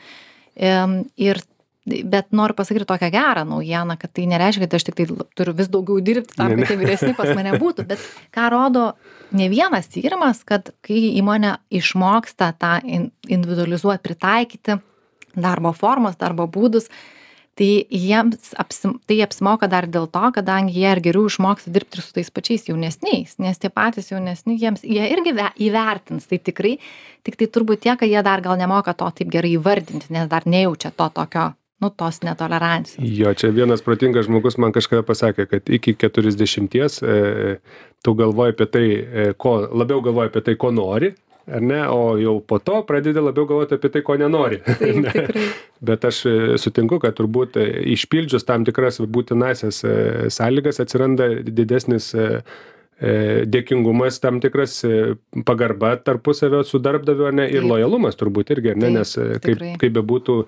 ir 0.56 1.42
bet 1.86 2.32
noriu 2.34 2.54
pasakyti 2.58 2.86
tokią 2.86 3.10
gerą 3.14 3.44
naujieną 3.44 3.96
kad 3.98 4.12
tai 4.12 4.26
nereiškia 4.26 4.66
kad 4.66 4.74
aš 4.74 4.86
tiktai 4.88 5.06
turiu 5.38 5.54
vis 5.54 5.68
daugiau 5.70 6.00
dirbti 6.02 6.34
tam 6.36 6.56
kad 6.58 6.68
tie 6.68 6.78
vyresni 6.80 7.14
pas 7.14 7.30
mane 7.38 7.54
būtų 7.62 7.86
bet 7.86 8.02
ką 8.34 8.48
rodo 8.50 8.86
ne 9.30 9.48
vienas 9.52 9.86
tyrimas 9.92 10.42
kad 10.44 10.72
kai 10.86 10.98
įmonė 11.20 11.56
išmoksta 11.70 12.52
tą 12.58 12.78
in 12.84 13.10
individualizuot 13.28 14.02
pritaikyti 14.02 14.80
darbo 15.36 15.72
formas 15.72 16.18
darbo 16.18 16.48
būdus 16.50 16.90
tai 17.56 17.86
jiems 17.88 18.50
apsim 18.58 18.96
tai 19.06 19.20
apsimoka 19.24 19.68
dar 19.70 19.86
dėl 19.86 20.08
to 20.12 20.24
kadangi 20.34 20.74
jie 20.74 20.88
ir 20.90 21.00
geriau 21.04 21.30
išmoksta 21.30 21.70
dirbti 21.72 22.00
ir 22.00 22.04
su 22.04 22.16
tais 22.18 22.32
pačiais 22.34 22.66
jaunesniais 22.68 23.38
nes 23.38 23.62
tie 23.62 23.70
patys 23.70 24.10
jaunesni 24.10 24.58
jiems 24.58 24.82
jie 24.82 25.06
irgi 25.14 25.36
ve 25.38 25.46
įvertins 25.68 26.26
tai 26.26 26.40
tikrai 26.42 26.74
tiktai 27.22 27.46
turbūt 27.46 27.86
tiek 27.86 28.00
kad 28.02 28.10
jie 28.10 28.26
dar 28.26 28.42
gal 28.42 28.58
nemoka 28.58 28.92
to 28.92 29.08
taip 29.20 29.30
gerai 29.30 29.54
įvardinti 29.54 30.10
nes 30.10 30.26
dar 30.28 30.50
nejaučia 30.50 30.90
to 30.90 31.08
tokio 31.14 31.52
nu 31.80 31.90
tos 31.90 32.22
netolerancijos. 32.24 33.04
Jo, 33.18 33.34
čia 33.36 33.50
vienas 33.52 33.82
protingas 33.84 34.26
žmogus 34.26 34.56
man 34.60 34.72
kažkada 34.72 35.04
pasakė, 35.06 35.46
kad 35.50 35.68
iki 35.68 35.94
40 36.00 37.02
e, 37.04 37.56
tu 38.04 38.14
galvoji 38.16 38.56
apie 38.56 38.66
tai, 38.72 38.86
e, 38.96 39.30
ko, 39.36 39.58
labiau 39.72 40.00
galvoji 40.04 40.32
apie 40.32 40.44
tai, 40.46 40.56
ko 40.60 40.72
nori, 40.72 41.12
ar 41.46 41.62
ne, 41.62 41.82
o 41.88 42.16
jau 42.18 42.38
po 42.40 42.58
to 42.58 42.80
pradedi 42.88 43.22
labiau 43.22 43.46
galvoti 43.46 43.76
apie 43.76 43.90
tai, 43.92 44.02
ko 44.06 44.16
nenori. 44.18 44.62
taip 44.66 45.02
tikrai. 45.06 45.44
Bet 45.90 46.08
aš 46.08 46.22
e, 46.26 46.36
sutinku, 46.60 46.98
kad 47.02 47.16
turbūt 47.18 47.60
e, 47.60 47.66
išpildžius 47.94 48.48
tam 48.48 48.64
tikras 48.66 49.00
būtinasias 49.00 49.82
e, 49.84 49.94
sąlygas 50.32 50.80
atsiranda 50.82 51.28
didesnis 51.44 52.08
e, 52.14 52.26
e, 52.40 52.75
dėkingumas, 53.00 54.20
tam 54.22 54.40
tikras 54.40 54.78
e, 54.88 55.16
pagarba 55.44 55.96
tarpusavio 56.00 56.62
su 56.64 56.80
darbdaviu, 56.80 57.26
ar 57.28 57.36
ne, 57.36 57.48
ir 57.50 57.60
Taip. 57.60 57.70
lojalumas 57.74 58.16
turbūt 58.16 58.54
irgi, 58.56 58.72
ne, 58.76 58.88
Taip, 58.88 58.96
nes 58.96 59.16
e, 59.16 59.26
kaip, 59.36 59.50
tikrai. 59.50 59.72
kaip 59.82 59.96
bebūtų 59.98 60.38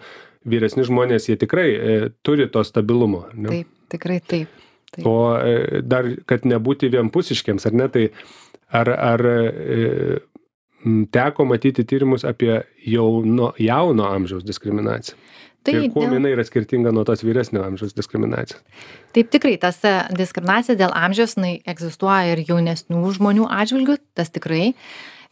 vyresni 0.48 0.86
žmonės, 0.88 1.28
jie 1.28 1.36
tikrai 1.40 1.68
e, 1.68 1.98
turi 2.24 2.48
to 2.52 2.64
stabilumo. 2.64 3.26
Ne? 3.34 3.50
taip 3.52 3.92
tikrai 3.92 4.20
taip 4.20 4.64
taip 4.94 5.04
O 5.06 5.16
e, 5.36 5.82
dar, 5.84 6.08
kad 6.28 6.46
nebūti 6.48 6.88
vienpusiškiams, 6.92 7.68
ar 7.68 7.76
ne, 7.76 7.88
tai 7.92 8.06
ar, 8.72 8.88
ar 8.96 9.26
e, 9.28 10.18
teko 11.12 11.44
matyti 11.48 11.84
tyrimus 11.84 12.24
apie 12.28 12.62
jauno, 12.86 13.52
jauno 13.58 14.08
amžiaus 14.14 14.44
diskriminaciją? 14.46 15.16
tai 15.66 15.74
ir 15.74 15.90
kuo 15.92 16.04
dėl- 16.06 16.14
jinai 16.16 16.30
yra 16.36 16.44
skirtinga 16.46 16.92
nuo 16.94 17.04
tos 17.04 17.24
vyresnio 17.26 17.64
amžiaus 17.66 17.92
diskriminacijos? 17.96 18.62
taip 19.12 19.30
tikrai 19.30 19.56
tas 19.58 19.80
e, 19.84 19.94
diskriminacija 20.16 20.78
dėl 20.78 20.94
amžiaus 20.94 21.36
jinai 21.36 21.58
egzistuoja 21.66 22.32
ir 22.32 22.44
jaunesnių 22.48 23.02
žmonių 23.18 23.48
atžvilgiu 23.50 23.98
tas 24.14 24.30
tikrai 24.30 24.68
em, 24.70 24.74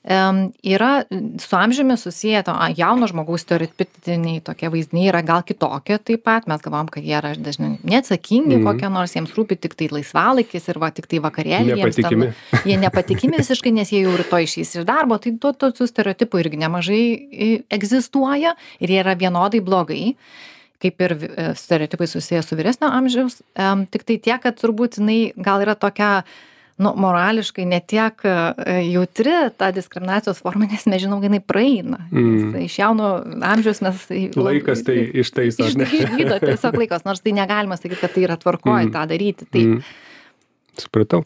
yra 0.06 1.02
su 1.40 1.56
amžiumi 1.56 1.96
susiję 1.98 2.42
to 2.46 2.52
jauno 2.76 3.06
žmogaus 3.10 3.40
stereotipiniai 3.42 4.40
tokie 4.40 4.68
vaizdiniai 4.70 5.08
yra 5.10 5.22
gal 5.26 5.42
kitokie 5.42 5.98
taip 5.98 6.22
pat 6.24 6.46
mes 6.46 6.60
galvojam 6.62 6.86
kad 6.88 7.02
jie 7.04 7.16
yra 7.18 7.32
dažnai 7.36 7.72
neatsakingi 7.82 8.56
Mhm. 8.56 8.64
kokie 8.68 8.88
nors 8.90 9.16
jiems 9.16 9.34
rūpi 9.34 9.56
tiktai 9.58 9.88
laisvalaikis 9.90 10.68
ir 10.68 10.78
va 10.78 10.90
tiktai 10.90 11.18
vakarėliai 11.18 11.76
jiems 11.82 11.96
ten- 11.96 12.04
Nepatikimi. 12.04 12.32
jie 12.64 12.76
nepatikimi 12.76 13.36
visiškai 13.42 13.72
nes 13.72 13.90
jie 13.92 14.02
jau 14.04 14.16
rytoj 14.16 14.42
išeis 14.46 14.76
iš 14.78 14.84
darbo 14.86 15.18
tai 15.18 15.34
to 15.40 15.52
tokių 15.52 15.86
stereotipų 15.90 16.38
irgi 16.44 16.56
nemažai 16.62 17.64
egzistuoja 17.70 18.54
ir 18.80 18.88
jie 18.88 19.00
yra 19.02 19.14
vienodai 19.18 19.60
blogai 19.60 20.14
kaip 20.82 21.00
ir 21.00 21.12
e, 21.36 21.54
stereotipai 21.56 22.06
susiję 22.06 22.42
su 22.42 22.54
vyresnio 22.56 22.90
amžiaus 22.92 23.40
em, 23.56 23.86
tiktai 23.86 24.18
tiek 24.20 24.42
kad 24.42 24.54
turbūt 24.60 24.98
jinai 25.00 25.32
gal 25.36 25.60
yra 25.64 25.74
tokia 25.74 26.22
nu 26.78 26.92
morališkai 26.96 27.64
ne 27.64 27.80
tiek 27.80 28.20
e, 28.24 28.34
jautri 28.92 29.36
ta 29.56 29.70
diskriminacijos 29.72 30.42
forma 30.44 30.66
nes 30.70 30.86
mes 30.86 31.02
žinom 31.02 31.22
jinai 31.24 31.40
praeina 31.40 32.02
Mm. 32.10 32.52
Nes 32.52 32.70
iš 32.70 32.78
jauno 32.78 33.12
amžiaus 33.42 33.80
mes 33.82 34.06
Laikas 34.36 34.84
tai 34.84 34.98
ištaiso, 35.22 35.70
ne? 35.78 35.84
išgydo 35.84 36.38
tiesiog 36.44 36.76
laikas 36.82 37.04
nors 37.08 37.20
tai 37.24 37.32
negalima 37.32 37.76
sakyt 37.76 38.00
kad 38.00 38.12
tai 38.12 38.26
yra 38.28 38.36
tvarkoj 38.36 38.84
Mm. 38.86 38.92
tą 38.92 39.06
daryti 39.08 39.46
tai 39.50 39.64
Mm. 39.66 39.82
Supratau. 40.76 41.22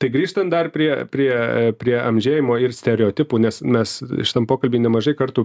Tai 0.00 0.08
grįžtant 0.08 0.48
dar 0.48 0.70
prie, 0.72 1.04
prie, 1.12 1.28
prie 1.76 1.96
amžėjimo 2.00 2.56
ir 2.64 2.72
stereotipų, 2.72 3.36
nes 3.44 3.58
mes 3.60 3.92
šitam 4.24 4.46
pokalbį 4.48 4.80
nemažai 4.80 5.12
kartų 5.18 5.44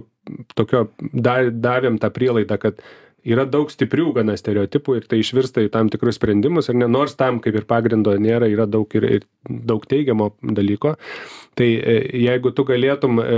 tokio 0.56 0.86
da, 1.12 1.34
davėm 1.52 1.98
tą 2.00 2.08
prielaidą, 2.08 2.56
kad 2.62 2.80
yra 3.26 3.44
daug 3.48 3.70
stiprių 3.72 4.10
gana 4.16 4.36
stereotipų 4.38 4.96
ir 4.98 5.06
tai 5.10 5.20
išvirsta 5.22 5.64
į 5.64 5.70
tam 5.74 5.90
tikrus 5.92 6.18
sprendimus 6.18 6.70
ir 6.70 6.78
ne 6.80 6.88
nors 6.90 7.16
tam 7.18 7.40
kaip 7.44 7.58
ir 7.58 7.66
pagrindo 7.68 8.14
nėra, 8.16 8.48
yra 8.50 8.66
daug 8.70 8.90
ir, 8.96 9.06
ir 9.18 9.26
daug 9.44 9.84
teigiamo 9.88 10.30
dalyko. 10.40 10.96
Tai 11.58 11.68
e, 11.68 11.96
jeigu 12.24 12.52
tu 12.56 12.64
galėtum 12.68 13.20
e, 13.22 13.28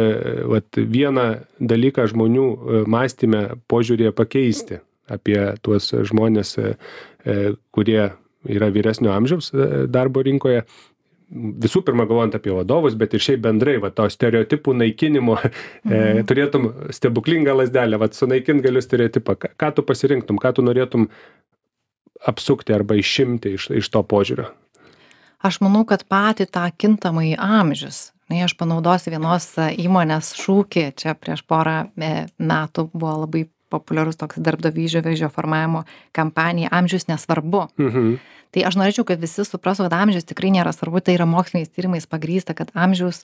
vat, 0.52 0.78
vieną 0.78 1.26
dalyką 1.58 2.06
žmonių 2.12 2.46
e, 2.46 2.82
mąstymę, 2.92 3.42
požiūrėje 3.70 4.14
pakeisti 4.16 4.82
apie 5.12 5.38
tuos 5.66 5.90
žmonės, 6.08 6.54
kurie 7.74 8.02
yra 8.48 8.68
vyresnio 8.72 9.10
amžiaus 9.12 9.50
darbo 9.92 10.22
rinkoje, 10.24 10.62
visų 11.32 11.82
pirma 11.86 12.06
galvojant 12.08 12.36
apie 12.36 12.52
vadovus, 12.54 12.96
bet 12.98 13.14
ir 13.16 13.22
šiaip 13.24 13.42
bendrai, 13.46 13.78
va, 13.82 13.90
to 13.94 14.06
stereotipų 14.10 14.74
naikinimo, 14.78 15.38
mhm. 15.42 15.92
e, 15.92 16.24
turėtum 16.28 16.70
stebuklingą 16.94 17.56
lasdelę, 17.62 18.00
va, 18.00 18.10
sunaikint 18.12 18.64
galiu 18.64 18.82
stereotipą. 18.84 19.36
Ką, 19.40 19.54
ką 19.60 19.70
tu 19.76 19.86
pasirinktum, 19.88 20.40
ką 20.42 20.54
tu 20.58 20.66
norėtum 20.66 21.08
apsukti 22.28 22.74
arba 22.74 22.98
išimti 23.00 23.56
iš, 23.56 23.70
iš 23.82 23.88
to 23.92 24.04
požiūrio? 24.06 24.50
Aš 25.42 25.58
manau, 25.64 25.82
kad 25.88 26.04
patį 26.06 26.46
tą 26.54 26.68
kintamąjį 26.78 27.34
amžius. 27.42 28.12
Na, 28.30 28.44
aš 28.46 28.54
panaudosiu 28.56 29.10
vienos 29.12 29.48
e, 29.58 29.72
įmonės 29.82 30.36
šūkį, 30.38 30.84
čia 30.96 31.16
prieš 31.18 31.42
porą 31.48 31.88
e, 31.98 32.12
metų 32.38 32.86
buvo 32.94 33.16
labai 33.24 33.48
populiarus 33.72 34.20
toks 34.20 34.40
darbdavio 34.44 34.84
įžavėžio 34.86 35.30
formavimo 35.32 35.84
kampanija 36.16 36.70
amžius 36.76 37.08
nesvarbu. 37.10 37.66
Mhm. 37.80 38.14
Tai 38.52 38.66
aš 38.68 38.76
norėčiau, 38.80 39.06
kad 39.08 39.22
visi 39.22 39.44
suprastų, 39.46 39.88
kad 39.88 39.96
amžius 40.02 40.28
tikrai 40.28 40.52
nėra 40.52 40.74
svarbu, 40.74 41.00
tai 41.04 41.16
yra 41.16 41.26
moksliniais 41.28 41.72
tyrimais 41.72 42.08
pagrysta, 42.08 42.56
kad 42.56 42.72
amžiaus 42.74 43.22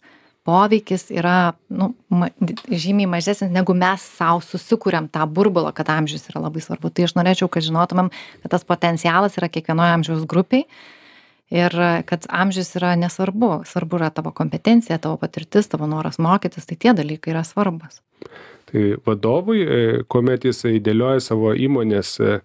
poveikis 0.48 1.10
yra 1.12 1.52
nu 1.68 1.90
ma 2.08 2.30
žymiai 2.70 3.10
mažesnis 3.10 3.50
negu 3.52 3.74
mes 3.76 4.04
sau 4.16 4.40
susikuriam 4.40 5.08
tą 5.12 5.26
burbulą 5.28 5.74
kad 5.76 5.90
amžius 5.92 6.30
yra 6.30 6.46
labai 6.46 6.62
svarbu. 6.64 6.92
Tai 6.94 7.08
aš 7.08 7.16
norėčiau 7.18 7.50
kad 7.52 7.66
žinotumėm 7.66 8.08
kad 8.44 8.54
tas 8.54 8.64
potencialas 8.64 9.36
yra 9.36 9.50
kiekvienoj 9.52 9.92
amžiaus 9.98 10.24
grupėj 10.30 10.64
ir 11.52 11.76
kad 12.08 12.28
amžius 12.28 12.72
yra 12.80 12.94
nesvarbu. 12.96 13.66
Svarbu 13.68 14.00
yra 14.00 14.08
tavo 14.14 14.32
kompetencija 14.32 14.96
tavo 15.02 15.20
patirtis 15.20 15.68
tavo 15.68 15.90
noras 15.90 16.16
mokytis 16.22 16.70
tai 16.70 16.80
tie 16.80 16.96
dalykai 16.96 17.34
yra 17.34 17.44
svarbūs 17.44 18.00
tai 18.70 18.94
vadovui 19.04 19.62
e, 19.64 19.80
kuomet 20.08 20.44
jisai 20.48 20.78
dėlioja 20.84 21.22
savo 21.24 21.54
įmonės 21.56 22.18
e 22.20 22.40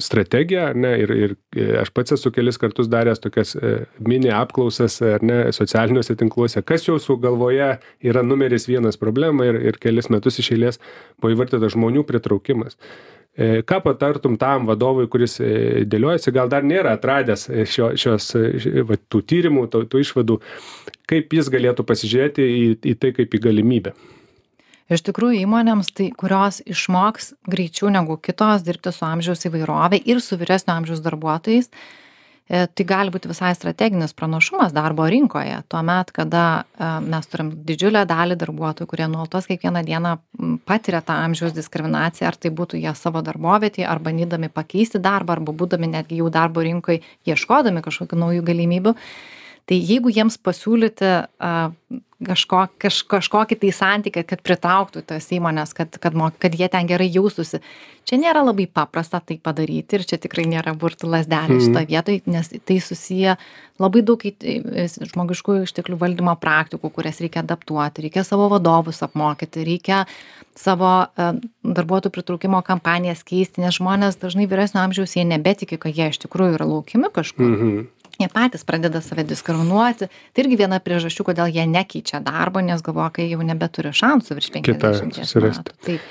strategiją 0.00 0.68
ar 0.70 0.76
ne 0.76 0.92
ir 1.02 1.10
ir 1.14 1.34
e, 1.56 1.66
aš 1.80 1.90
pats 1.94 2.14
esu 2.16 2.32
kelis 2.34 2.58
kartus 2.60 2.88
daręs 2.90 3.22
tokias 3.22 3.54
e, 3.56 3.74
mini 4.00 4.30
apklausas 4.34 5.00
ar 5.02 5.22
ne 5.22 5.38
socialiniuose 5.54 6.16
tinkluose. 6.20 6.62
Kas 6.66 6.88
jūsų 6.88 7.18
galvoje 7.22 7.74
yra 8.02 8.22
numeris 8.26 8.68
vienas 8.70 9.00
problema 9.00 9.46
ir 9.50 9.60
ir 9.72 9.80
kelis 9.82 10.10
metus 10.10 10.40
iš 10.42 10.52
eilės 10.56 10.80
buvo 11.20 11.34
įvardyta 11.34 11.70
žmonių 11.76 12.06
pritraukimas. 12.08 12.78
E, 13.34 13.62
ką 13.66 13.80
patartum 13.84 14.38
tam 14.38 14.66
vadovui 14.70 15.08
kuris 15.10 15.40
dėliojasi 15.90 16.34
gal 16.34 16.50
dar 16.50 16.66
nėra 16.66 16.96
atradęs 16.98 17.48
šio 17.66 17.94
šios 17.98 18.32
va 18.90 18.98
tų 19.10 19.22
tyrimų 19.30 19.68
tų 19.70 19.86
tų 19.90 20.04
išvadų 20.06 20.40
kaip 21.10 21.38
jis 21.38 21.50
galėtų 21.54 21.86
pasižiūrėti 21.86 22.50
į 22.58 22.68
į 22.94 22.98
tai 22.98 23.14
kaip 23.16 23.34
į 23.34 23.42
galimybę 23.48 23.94
iš 24.92 25.04
tikrųjų 25.08 25.44
įmonėms 25.44 25.92
tai 25.96 26.10
kurios 26.16 26.60
išmoks 26.68 27.32
greičiau 27.50 27.90
negu 27.92 28.18
kitos 28.20 28.64
dirbti 28.66 28.92
su 28.92 29.04
amžiaus 29.08 29.46
įvairove 29.48 30.00
ir 30.04 30.20
su 30.20 30.36
vyresnio 30.40 30.74
amžiaus 30.76 31.00
darbuotojais 31.04 31.70
e, 31.70 32.66
tai 32.68 32.86
gali 32.88 33.14
būti 33.14 33.30
visai 33.30 33.54
strateginis 33.56 34.12
pranašumas 34.16 34.74
darbo 34.76 35.06
rinkoje. 35.08 35.56
Tuomet 35.72 36.12
kada 36.16 36.44
e, 36.60 36.88
mes 37.06 37.30
turim 37.32 37.52
didžiulę 37.68 38.04
dalį 38.10 38.36
darbuotojų 38.42 38.90
kurie 38.90 39.08
nuolatos 39.08 39.48
kiekvieną 39.48 39.84
dieną 39.88 40.16
patiria 40.68 41.00
tą 41.00 41.16
amžiaus 41.24 41.56
diskriminaciją 41.56 42.28
ar 42.28 42.36
tai 42.36 42.52
būtų 42.52 42.82
jie 42.82 42.92
savo 42.98 43.24
darbovietėj 43.24 43.88
ar 43.88 44.02
bandydami 44.04 44.52
pakeisti 44.52 45.00
darbą 45.00 45.38
arba 45.38 45.56
būdami 45.56 45.94
netgi 45.96 46.20
jau 46.20 46.28
darbo 46.32 46.64
rinkoj 46.66 47.00
ieškodami 47.30 47.84
kažkokių 47.86 48.20
naujų 48.26 48.44
galimybių 48.52 48.94
tai 49.68 49.78
jeigu 49.80 50.12
jiems 50.12 50.36
pasiūlyti 50.44 51.12
a 51.40 51.54
kažko 52.24 52.60
kaž 52.80 53.00
kažkokį 53.10 53.58
tai 53.60 53.70
santykį 53.74 54.22
kad 54.28 54.42
pritrauktų 54.44 55.02
tas 55.08 55.26
įmones 55.34 55.74
kad 55.76 55.96
kad 56.00 56.16
kad 56.40 56.54
jie 56.56 56.68
ten 56.72 56.88
gerai 56.88 57.08
jaustųsi 57.12 57.60
čia 58.08 58.18
nėra 58.20 58.44
labai 58.44 58.66
paprasta 58.66 59.20
tai 59.20 59.36
padaryti 59.42 59.98
ir 59.98 60.06
čia 60.08 60.18
tikrai 60.22 60.46
nėra 60.48 60.74
burtų 60.78 61.10
lazdelė 61.10 61.60
šitoj 61.60 61.88
vietoj 61.90 62.20
nes 62.30 62.50
tai 62.64 62.78
susiję 62.80 63.36
labai 63.82 64.04
daug 64.06 64.22
žmogiškųjų 65.12 65.66
išteklių 65.68 65.98
valdymo 66.00 66.36
praktikų 66.40 66.92
kurias 66.94 67.20
reikia 67.24 67.42
adaptuoti 67.44 68.06
reikia 68.06 68.24
savo 68.24 68.48
vadovus 68.52 69.02
apmokyti 69.06 69.66
reikia 69.66 70.04
savo 70.56 70.94
darbuotojų 71.18 72.14
pritraukimo 72.14 72.62
kampanijas 72.64 73.26
keisti 73.26 73.64
nes 73.64 73.80
žmonės 73.80 74.20
dažnai 74.22 74.46
vyresnio 74.50 74.84
amžiaus 74.84 75.16
jie 75.18 75.26
nebetiki 75.28 75.80
kad 75.80 75.96
jie 75.96 76.12
iš 76.12 76.22
tikrųjų 76.24 76.60
yra 76.60 76.70
laukiami 76.70 77.12
kažkur. 77.12 77.50
Mhm 77.50 77.84
jie 78.20 78.30
patys 78.32 78.64
pradeda 78.66 79.02
save 79.04 79.26
diskriminuoti 79.28 80.08
tai 80.08 80.44
irgi 80.44 80.60
viena 80.64 80.80
priežasčių 80.82 81.28
kodėl 81.30 81.52
jie 81.54 81.66
nekeičia 81.70 82.22
darbo 82.24 82.62
nes 82.64 82.82
galvoja 82.84 83.12
kai 83.18 83.28
jau 83.30 83.44
nebeturi 83.44 83.94
šansų 83.94 84.38
virš 84.40 84.50
penkiasdešimties 84.56 85.36
metų. 85.40 85.78
Taip. 85.86 86.10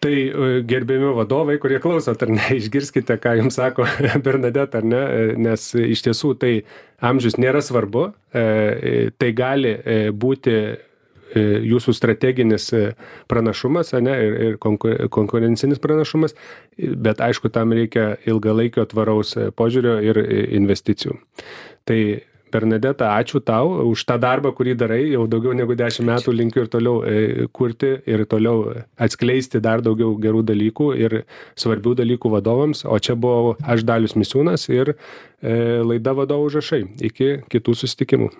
Tai 0.00 0.12
e, 0.16 0.62
gerbiami 0.64 1.12
vadovai, 1.12 1.58
kurie 1.60 1.80
klausot 1.82 2.22
ar 2.24 2.30
ne, 2.32 2.44
išgirskite, 2.60 3.18
ką 3.20 3.36
jums 3.42 3.58
sako 3.60 3.84
Bernadette, 4.24 4.80
ar 4.80 4.86
ne, 4.86 5.00
e, 5.00 5.34
nes 5.48 5.66
iš 5.76 6.04
tiesų 6.06 6.34
tai 6.40 6.54
amžius 7.04 7.36
nėra 7.40 7.60
svarbu, 7.64 8.06
e, 8.32 9.10
tai 9.20 9.32
gali 9.36 9.74
būti 10.16 10.56
jūsų 11.38 11.94
strateginis 11.94 12.70
e, 12.74 12.94
pranašumas 13.30 13.94
ane 13.94 14.16
ir 14.26 14.38
ir 14.46 14.56
konku 14.62 14.92
konkurencinis 15.10 15.82
pranašumas 15.82 16.34
bet 16.76 17.20
aišku 17.20 17.52
tam 17.52 17.72
reikia 17.76 18.16
ilgalaikio 18.26 18.86
tvaraus 18.90 19.36
e, 19.36 19.50
požiūrio 19.50 20.00
ir 20.02 20.18
investicijų. 20.58 21.18
Tai 21.86 22.00
bernadeta 22.50 23.12
ačiū 23.14 23.38
tau 23.46 23.86
už 23.92 24.02
tą 24.08 24.16
darbą 24.18 24.50
kurį 24.58 24.74
darai 24.74 25.04
jau 25.12 25.22
daugiau 25.30 25.54
negu 25.54 25.76
dešim 25.78 26.08
metų 26.10 26.34
linkiu 26.34 26.64
ir 26.64 26.70
toliau 26.72 26.96
kurti 27.54 27.92
ir 28.10 28.24
toliau 28.26 28.74
atskleisti 28.98 29.62
dar 29.62 29.84
daugiau 29.86 30.16
gerų 30.18 30.42
dalykų 30.50 30.90
ir 30.98 31.20
svarbių 31.54 31.94
dalykų 32.02 32.34
vadovams. 32.34 32.82
O 32.90 32.98
čia 32.98 33.14
buvau 33.14 33.54
aš 33.62 33.86
dalius 33.86 34.18
misiūnas 34.18 34.66
ir 34.66 34.96
laida 35.40 36.16
vadovų 36.18 36.50
užrašai. 36.50 36.84
Iki 37.12 37.34
kitų 37.54 37.78
susitikimų 37.84 38.32